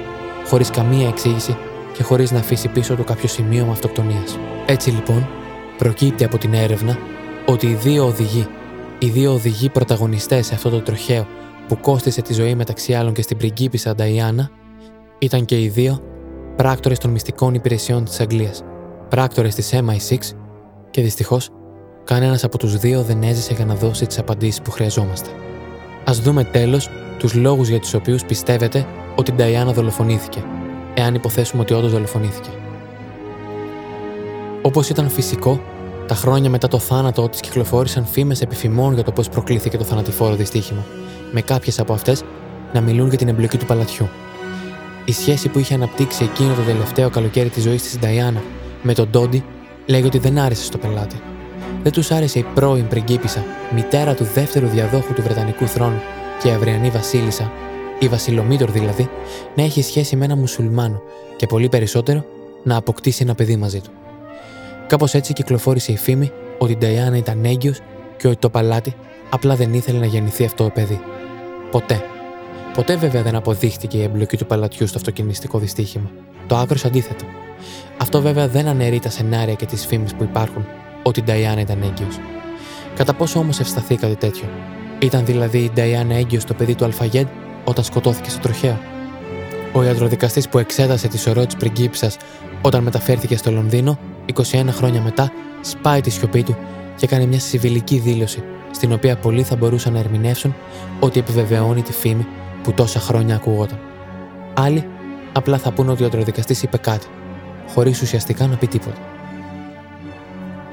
[0.48, 1.58] χωρίς καμία εξήγηση
[1.94, 4.38] και χωρίς να αφήσει πίσω του κάποιο σημείο αυτοκτονίας.
[4.66, 5.28] Έτσι λοιπόν,
[5.78, 6.98] προκύπτει από την έρευνα
[7.46, 8.48] ότι οι δύο οδηγοί,
[9.00, 11.28] οι δύο οδηγοί πρωταγωνιστές σε αυτό το τροχαίο
[11.68, 14.50] που κόστησε τη ζωή μεταξύ άλλων και στην πριγκίπισσα Νταϊάννα,
[15.20, 16.00] ήταν και οι δύο
[16.56, 18.64] πράκτορες των μυστικών υπηρεσιών της Αγγλίας,
[19.10, 20.18] πράκτορες της MI6
[20.92, 21.50] και δυστυχώς
[22.04, 25.30] κανένας από τους δύο δεν έζησε για να δώσει τις απαντήσεις που χρειαζόμαστε.
[26.04, 28.86] Ας δούμε τέλος τους λόγους για τους οποίους πιστεύετε
[29.16, 30.44] ότι η Νταϊάννα δολοφονήθηκε,
[30.94, 32.50] εάν υποθέσουμε ότι όντως δολοφονήθηκε.
[34.62, 35.62] Όπως ήταν φυσικό,
[36.08, 40.36] τα χρόνια μετά το θάνατό της κυκλοφόρησαν φήμες επιφημών για το πώς προκλήθηκε το θανατηφόρο
[40.36, 40.86] δυστύχημα,
[41.32, 42.24] με κάποιες από αυτές
[42.74, 44.10] να μιλούν για την εμπλοκή του παλατιού.
[45.06, 48.42] Η σχέση που είχε αναπτύξει εκείνο το τελευταίο καλοκαίρι της ζωής της Νταϊάννα
[48.82, 49.44] με τον Ντόντι
[49.86, 51.22] λέγει ότι δεν άρεσε στο πελάτη.
[51.84, 56.02] Δεν τους άρεσε η πρώην πριγκίπισσα, μητέρα του δεύτερου διαδόχου του Βρετανικού θρόνου
[56.42, 57.52] και αυριανή βασίλισσα,
[58.00, 59.10] η Βασιλομήτωρ δηλαδή,
[59.56, 61.02] να έχει σχέση με ένα μουσουλμάνο
[61.36, 62.26] και πολύ περισσότερο
[62.64, 63.90] να αποκτήσει ένα παιδί μαζί του.
[64.88, 67.80] Κάπως έτσι κυκλοφόρησε η φήμη ότι η Νταϊάννα ήταν έγκυος
[68.18, 68.96] και ότι το παλάτι
[69.30, 71.00] απλά δεν ήθελε να γεννηθεί αυτό το παιδί.
[71.72, 72.04] Ποτέ.
[72.74, 76.10] Ποτέ βέβαια δεν αποδείχτηκε η εμπλοκή του παλατιού στο αυτοκινηστικό δυστύχημα.
[76.48, 77.26] Το άκρος αντίθετο.
[77.98, 80.66] Αυτό βέβαια δεν αναιρεί τα σενάρια και τις φήμες που υπάρχουν
[81.04, 82.20] ότι η Νταϊάννα ήταν έγκυος.
[82.96, 84.50] Κατά πόσο όμως ευσταθεί κάτι τέτοιο;
[85.00, 87.28] Ήταν δηλαδή η Νταϊάννα έγκυος το παιδί του Αλφαγέντ
[87.64, 88.80] όταν σκοτώθηκε στο τροχαίο;
[89.74, 92.12] Ο ιατροδικαστής που εξέτασε τη σωρό της πριγκίψα
[92.62, 94.00] όταν μεταφέρθηκε στο Λονδίνο,
[94.52, 95.32] 21 χρόνια μετά,
[95.62, 96.58] σπάει τη σιωπή του
[96.96, 100.56] και κάνει μια συμβιλική δήλωση, στην οποία πολλοί θα μπορούσαν να ερμηνεύσουν
[101.00, 102.26] ότι επιβεβαιώνει τη φήμη
[102.64, 103.80] που τόσα χρόνια ακουγόταν.
[104.54, 104.88] Άλλοι
[105.34, 107.08] απλά θα πούνε ότι ο ιατροδικαστής είπε κάτι,
[107.74, 109.11] χωρίς ουσιαστικά να πει τίποτα.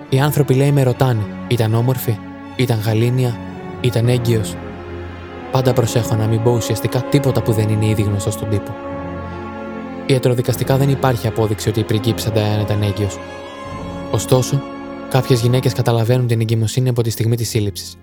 [0.09, 2.18] Οι άνθρωποι λέει με ρωτάνε, ήταν όμορφη,
[2.56, 3.36] ήταν γαλήνια,
[3.80, 4.56] ήταν έγκυος,
[5.50, 8.74] Πάντα προσέχω να μην πω ουσιαστικά τίποτα που δεν είναι ήδη γνωστό στον τύπο.
[10.06, 13.18] Ιατροδικαστικά δεν υπάρχει απόδειξη ότι η πριγκίψα Νταϊάννα ήταν έγκυος.
[14.11, 14.62] Ωστόσο,
[15.11, 17.96] κάποιες γυναίκες καταλαβαίνουν την εγκυμοσύνη από τη στιγμή της σύλληψης.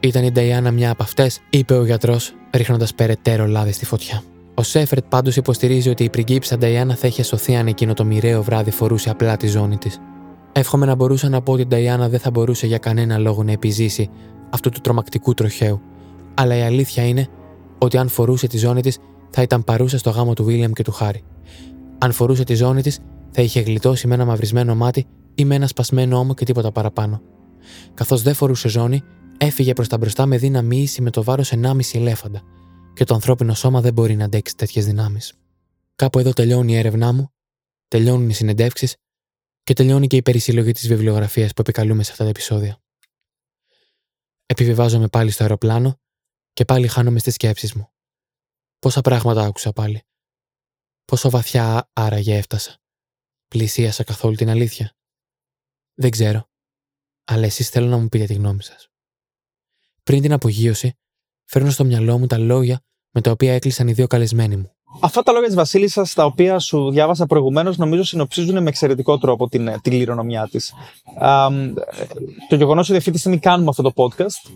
[0.00, 4.22] Ήταν η Νταϊάννα μια από αυτές, είπε ο γιατρός, ρίχνοντας περαιτέρω λάδι στη φωτιά.
[4.54, 8.42] Ο Σέφερτ πάντως υποστηρίζει ότι η πριγκίψα Νταϊάννα θα είχε σωθεί αν εκείνο το μοιραίο
[8.42, 10.00] βράδυ φορούσε απλά τη ζώνη της.
[10.58, 13.52] Εύχομαι να μπορούσα να πω ότι η Νταϊάννα δεν θα μπορούσε για κανένα λόγο να
[13.52, 14.10] επιζήσει
[14.50, 15.80] αυτού του τρομακτικού τροχαίου,
[16.34, 17.28] αλλά η αλήθεια είναι
[17.78, 18.98] ότι αν φορούσε τη ζώνη της,
[19.30, 21.22] θα ήταν παρούσα στο γάμο του Βίλιαμ και του Χάρη.
[21.98, 22.98] Αν φορούσε τη ζώνη της,
[23.30, 27.20] θα είχε γλιτώσει με ένα μαυρισμένο μάτι ή με ένα σπασμένο ώμο και τίποτα παραπάνω.
[27.94, 29.02] Καθώς δεν φορούσε ζώνη,
[29.38, 32.42] έφυγε προς τα μπροστά με δύναμη ίση με το βάρος 1,5 ελέφαντα,
[32.94, 35.34] και το ανθρώπινο σώμα δεν μπορεί να αντέξει τέτοιες δυνάμεις.
[35.94, 37.30] Κάπου εδώ τελειώνει η έρευνά μου,
[37.88, 38.96] τελειώνουν οι συνεντεύξεις
[39.68, 42.82] και τελειώνει και η περισυλλογή της βιβλιογραφίας που επικαλούμε σε αυτά τα επεισόδια.
[44.46, 46.00] Επιβιβάζομαι πάλι στο αεροπλάνο
[46.52, 47.92] και πάλι χάνομαι στις σκέψεις μου.
[48.78, 50.02] Πόσα πράγματα άκουσα πάλι.
[51.04, 52.82] Πόσο βαθιά άραγε έφτασα.
[53.48, 54.96] Πλησίασα καθόλου την αλήθεια.
[55.94, 56.50] Δεν ξέρω.
[57.24, 58.88] Αλλά εσείς θέλω να μου πείτε τη γνώμη σας.
[60.02, 60.98] Πριν την απογείωση,
[61.44, 64.77] φέρνω στο μυαλό μου τα λόγια με τα οποία έκλεισαν οι δύο καλεσμένοι μου.
[65.00, 69.48] Αυτά τα λόγια της Βασίλισσας, τα οποία σου διάβασα προηγουμένως, νομίζω συνοψίζουν με εξαιρετικό τρόπο
[69.48, 70.72] την, την κληρονομιά της.
[72.48, 74.50] Το γεγονός ότι αυτή τη στιγμή κάνουμε αυτό το podcast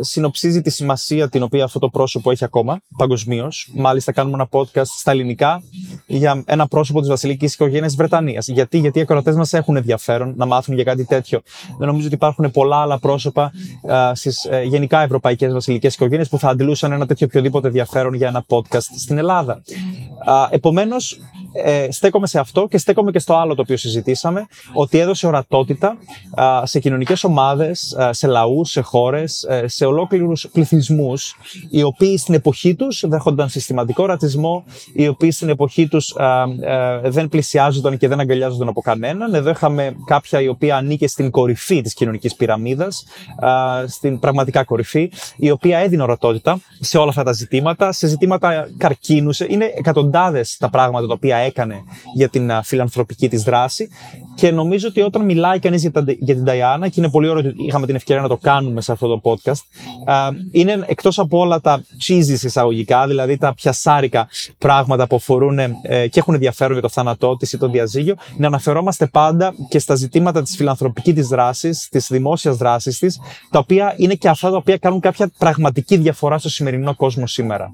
[0.00, 3.70] συνοψίζει τη σημασία την οποία αυτό το πρόσωπο έχει ακόμα παγκοσμίως.
[3.74, 5.62] Μάλιστα, κάνουμε ένα podcast στα ελληνικά
[6.06, 8.48] για ένα πρόσωπο της βασιλικής οικογένειας της Βρετανίας.
[8.48, 11.40] Γιατί, γιατί οι ακροατές μας έχουν ενδιαφέρον να μάθουν για κάτι τέτοιο.
[11.78, 13.52] Δεν νομίζω ότι υπάρχουν πολλά άλλα πρόσωπα
[14.12, 18.44] στις ε, γενικά ευρωπαϊκές βασιλικές οικογένειες που θα αντιλούσαν ένα τέτοιο οποιοδήποτε ενδιαφέρον για ένα
[18.48, 19.62] podcast στην Ελλάδα.
[20.50, 21.18] Επομένως,
[21.52, 25.96] ε, στέκομαι σε αυτό και στέκομαι και στο άλλο το οποίο συζητήσαμε, ότι έδωσε ορατότητα
[26.62, 31.36] σε κοινωνικές ομάδες, σε λαούς, σε χώρες, ε, σε ολόκληρους πληθυσμούς,
[31.70, 37.28] οι οποίοι στην εποχή τους δέχονταν συστηματικό ρατσισμό, οι οποίοι στην εποχή τους ε, δεν
[37.28, 39.34] πλησιάζονταν και δεν αγκαλιάζονταν από κανέναν.
[39.34, 43.04] Εδώ είχαμε κάποια η οποία ανήκε στην κορυφή της κοινωνικής πυραμίδας,
[43.86, 49.30] στην πραγματικά κορυφή, η οποία έδινε ορατότητα σε όλα αυτά τα ζητήματα, σε ζητήματα καρκίνου.
[49.48, 51.82] Είναι εκατοντάδες τα πράγματα τα οποία έκανε
[52.14, 53.88] για την φιλανθρωπική της δράση
[54.34, 57.64] και νομίζω ότι όταν μιλάει κανείς για, για την Diana και είναι πολύ ωραίο ότι
[57.66, 59.60] είχαμε την ευκαιρία να το κάνουμε σε αυτό το podcast
[60.50, 64.28] είναι εκτός από όλα τα cheesy εισαγωγικά, δηλαδή τα πιασάρικα
[64.58, 68.46] πράγματα που αφορούν ε, και έχουν ενδιαφέρον για το θάνατό της ή το διαζύγιο, να
[68.46, 73.20] αναφερόμαστε πάντα και στα ζητήματα της φιλανθρωπικής της δράσης, της δημόσιας δράσης της,
[73.50, 77.72] τα οποία είναι και αυτά τα οποία κάνουν κάποια πραγματική διαφορά στο σημερινό κόσμο σήμερα.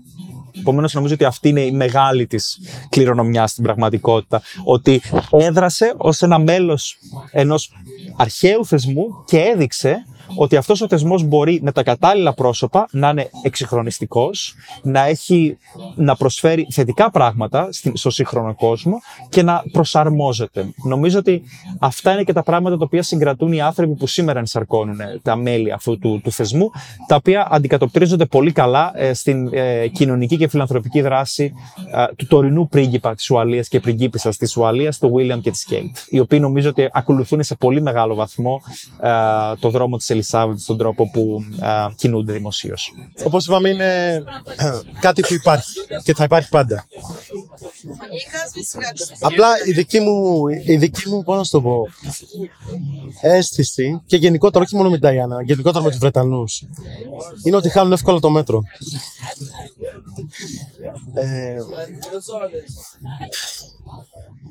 [0.59, 4.43] Επομένως, νομίζω ότι αυτή είναι η μεγάλη της κληρονομιά στην πραγματικότητα.
[4.65, 6.99] Ότι έδρασε ως ένα μέλος
[7.31, 7.73] ενός
[8.17, 10.05] αρχαίου θεσμού και έδειξε
[10.35, 15.57] ότι αυτός ο θεσμός μπορεί με τα κατάλληλα πρόσωπα να είναι εξυγχρονιστικός, να, έχει,
[15.95, 20.69] να προσφέρει θετικά πράγματα στο σύγχρονο κόσμο και να προσαρμόζεται.
[20.85, 21.43] Νομίζω ότι
[21.79, 25.73] αυτά είναι και τα πράγματα τα οποία συγκρατούν οι άνθρωποι που σήμερα ενσαρκώνουν τα μέλη
[25.73, 26.71] αυτού του, του θεσμού,
[27.07, 31.53] τα οποία αντικατοπτρίζονται πολύ καλά ε, στην ε, κοινωνική και φιλανθρωπική δράση
[31.93, 35.97] ε, του τωρινού πρίγκιπα της Ουαλίας και πριγκίπισσας της Ουαλίας, του William και της Κέιτ,
[36.09, 38.61] οι οποίοι νομίζω ότι ακολουθούν σε πολύ μεγάλο βαθμό
[39.01, 39.11] ε,
[39.61, 42.93] το δρόμο της Ελισάβετ στον τρόπο που ε, κινούνται δημοσίως.
[43.25, 44.15] Όπως είπαμε είναι
[44.57, 45.73] ε, κάτι που υπάρχει
[46.05, 46.87] και θα υπάρχει πάντα.
[49.21, 51.87] Απλά η δική μου, η δική μου πώς να το πω,
[53.21, 56.65] αίσθηση και γενικότερα όχι μόνο με την Ταϊάννα, γενικότερα με τους Βρετανούς,
[57.45, 58.63] είναι ότι χάνουν εύκολα το μέτρο.
[61.15, 61.57] Ε,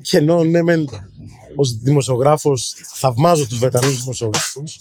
[0.02, 0.88] και ενώ ναι, μεν
[1.56, 4.80] ως δημοσιογράφος θαυμάζω τους Βρετανούς δημοσιογράφους,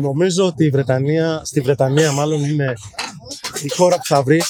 [0.00, 2.72] νομίζω ότι η Βρετανία, στη Βρετανία μάλλον είναι
[3.62, 4.46] η χώρα που θα βρεις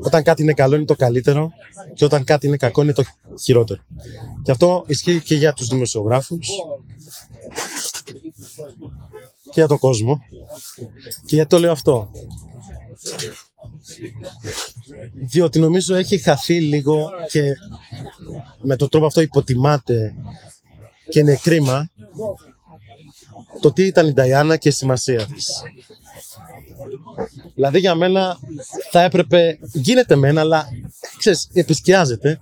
[0.00, 1.52] όταν κάτι είναι καλό είναι το καλύτερο
[1.94, 3.04] και όταν κάτι είναι κακό είναι το
[3.40, 3.82] χειρότερο.
[4.42, 6.48] Και αυτό ισχύει και για τους δημοσιογράφους
[9.42, 10.20] και για τον κόσμο.
[11.26, 12.10] Και γιατί το λέω αυτό;
[15.12, 17.42] Διότι νομίζω έχει χαθεί λίγο και
[18.60, 20.14] με τον τρόπο αυτό υποτιμάται
[21.08, 21.88] και είναι κρίμα
[23.60, 25.62] το τι ήταν η Νταϊάννα και η σημασία της.
[27.54, 28.38] Δηλαδή για μένα
[28.90, 30.68] θα έπρεπε, γίνεται μένα, αλλά
[31.18, 32.38] ξέρεις, επισκιάζεται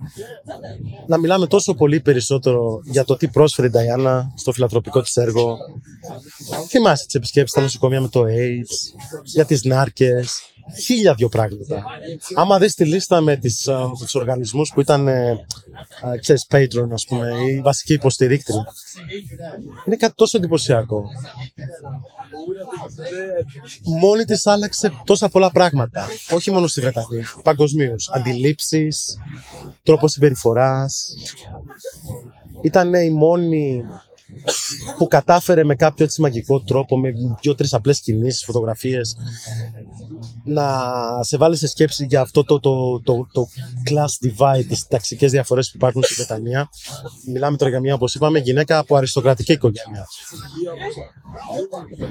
[1.07, 5.57] να μιλάμε τόσο πολύ περισσότερο για το τι πρόσφερε η Νταϊάννα στο φιλανθρωπικό της έργο.
[6.67, 10.41] Θυμάσαι τις επισκέψεις στα νοσοκομεία με το AIDS, για τις νάρκες,
[10.83, 11.83] χίλια δυο πράγματα.
[12.35, 16.87] Άμα δεις τη λίστα με τις, α, τους οργανισμούς που ήταν, ε, α, ξέρεις, patron,
[16.91, 18.65] ας πούμε, ή βασική υποστηρίκτρια,
[19.85, 21.05] είναι κάτι τόσο εντυπωσιακό.
[23.83, 26.07] Μόνη της άλλαξε τόσα πολλά πράγματα.
[26.31, 28.09] Όχι μόνο στη Βρετανία, παγκοσμίως.
[28.13, 29.17] Αντιλήψεις,
[29.83, 31.15] τρόπος συμπεριφοράς.
[32.61, 33.83] Ήταν η μόνη
[34.97, 39.17] που κατάφερε με κάποιο έτσι μαγικό τρόπο, με δύο-τρεις απλές κινήσεις, φωτογραφίες,
[40.43, 40.67] να
[41.23, 43.47] σε βάλει σε σκέψη για αυτό το, το, το, το
[43.89, 46.69] class divide, τις ταξικές διαφορές που υπάρχουν στη Βρετανία.
[47.25, 50.07] Μιλάμε τώρα για μια, όπως είπαμε, γυναίκα από αριστοκρατική οικογένεια.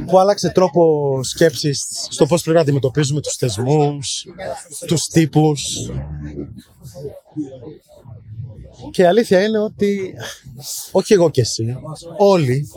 [0.07, 4.27] Που άλλαξε τρόπο σκέψης στο πώς πρέπει να αντιμετωπίζουμε τους θεσμούς,
[4.87, 5.91] τους τύπους.
[8.91, 10.15] Και η αλήθεια είναι ότι
[10.91, 11.77] όχι εγώ και εσύ,
[12.19, 12.69] όλοι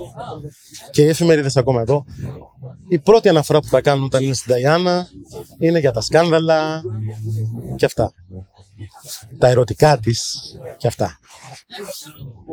[0.91, 2.06] και οι εφημερίδες ακόμα εδώ,
[2.88, 5.08] η πρώτη αναφορά που θα κάνουν όταν είναι στην Ταϊάννα
[5.60, 6.82] είναι για τα σκάνδαλα
[7.76, 8.14] και αυτά.
[9.38, 10.40] Τα ερωτικά της
[10.78, 11.20] και αυτά.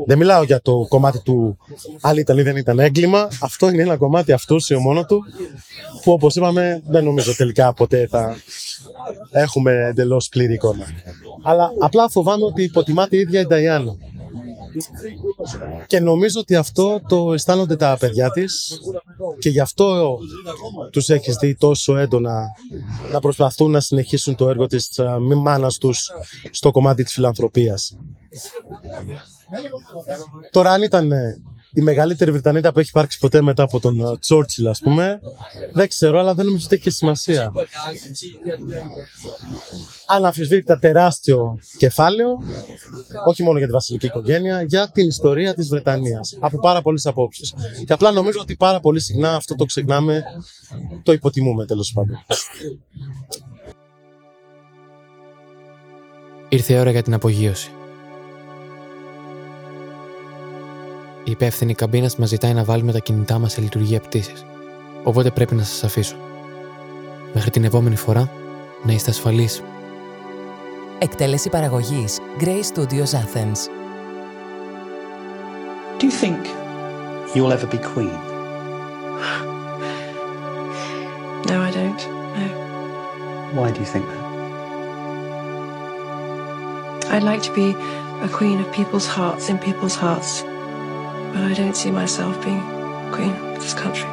[0.07, 1.59] Δεν μιλάω για το κομμάτι του
[2.01, 3.29] άλλη ήταν ή δεν ήταν έγκλημα.
[3.41, 5.25] Αυτό είναι ένα κομμάτι αυτούσιο μόνο του
[6.03, 8.37] που όπως είπαμε δεν νομίζω τελικά ποτέ θα
[9.31, 10.87] έχουμε εντελώς πλήρη εικόνα.
[11.43, 13.97] Αλλά απλά φοβάμαι ότι υποτιμάται η ίδια η Νταϊάννα.
[15.87, 18.81] Και νομίζω ότι αυτό το αισθάνονται τα παιδιά της
[19.39, 20.18] και γι' αυτό
[20.91, 22.47] τους έχεις δει τόσο έντονα
[23.12, 26.11] να προσπαθούν να συνεχίσουν το έργο της α, μη μάνας τους
[26.51, 27.97] στο κομμάτι της φιλανθρωπίας.
[30.51, 31.43] Τώρα αν ήταν ε,
[31.75, 35.20] η μεγαλύτερη Βρετανίδα που έχει υπάρξει ποτέ μετά από τον Τσόρτσιλ, ας πούμε,
[35.73, 37.53] δεν ξέρω, αλλά δεν νομίζω ότι έχει και σημασία.
[40.07, 42.39] Αναφυσβήτητα τεράστιο κεφάλαιο,
[43.27, 47.55] όχι μόνο για τη βασιλική οικογένεια, για την ιστορία της Βρετανίας, από πάρα πολλές απόψεις.
[47.87, 50.23] Και απλά νομίζω ότι πάρα πολύ συχνά αυτό το ξεχνάμε,
[51.03, 52.25] το υποτιμούμε τέλος πάντων.
[56.49, 57.70] Ήρθε η ώρα για την απογείωση.
[61.25, 64.45] Η υπεύθυνη καμπίνα μας ζητάει να βάλουμε τα κινητά μας σε λειτουργία πτήσης.
[65.03, 66.16] Οπότε πρέπει να σας αφήσω.
[67.35, 68.31] Μέχρι την επόμενη φορά
[68.83, 69.62] να είστε ασφαλείς.
[70.99, 73.68] Εκτέλεση παραγωγής Grey Studios Athens.
[75.99, 76.41] Do you think
[77.35, 78.18] you'll ever be queen?
[81.49, 82.03] No, I don't.
[82.39, 82.47] No.
[83.57, 84.23] Why do you think that?
[87.12, 87.68] I'd like to be
[88.27, 90.31] a queen of people's hearts in people's hearts.
[91.33, 92.61] But I don't see myself being
[93.11, 94.09] queen of this country.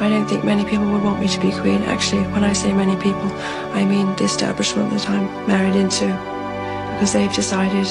[0.00, 1.82] I don't think many people would want me to be queen.
[1.82, 3.30] Actually, when I say many people,
[3.72, 6.06] I mean the establishment that I'm married into.
[6.92, 7.86] Because they've decided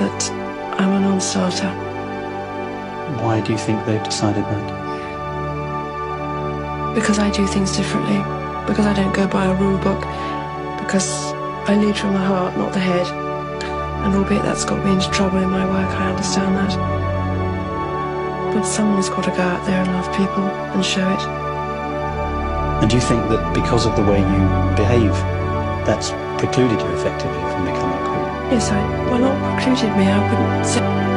[0.00, 0.30] that
[0.78, 1.70] I'm a non-starter.
[3.22, 4.66] Why do you think they've decided that?
[6.94, 8.18] Because I do things differently.
[8.66, 10.00] Because I don't go by a rule book.
[10.80, 11.32] Because
[11.68, 13.19] I lead from the heart, not the head.
[14.04, 16.72] And albeit that's got me into trouble in my work, I understand that.
[18.54, 21.22] But someone's got to go out there and love people and show it.
[22.80, 25.12] And do you think that because of the way you behave,
[25.84, 28.26] that's precluded you effectively from becoming queen?
[28.52, 28.80] Yes, I,
[29.10, 30.06] well, not precluded me.
[30.08, 31.09] I wouldn't say.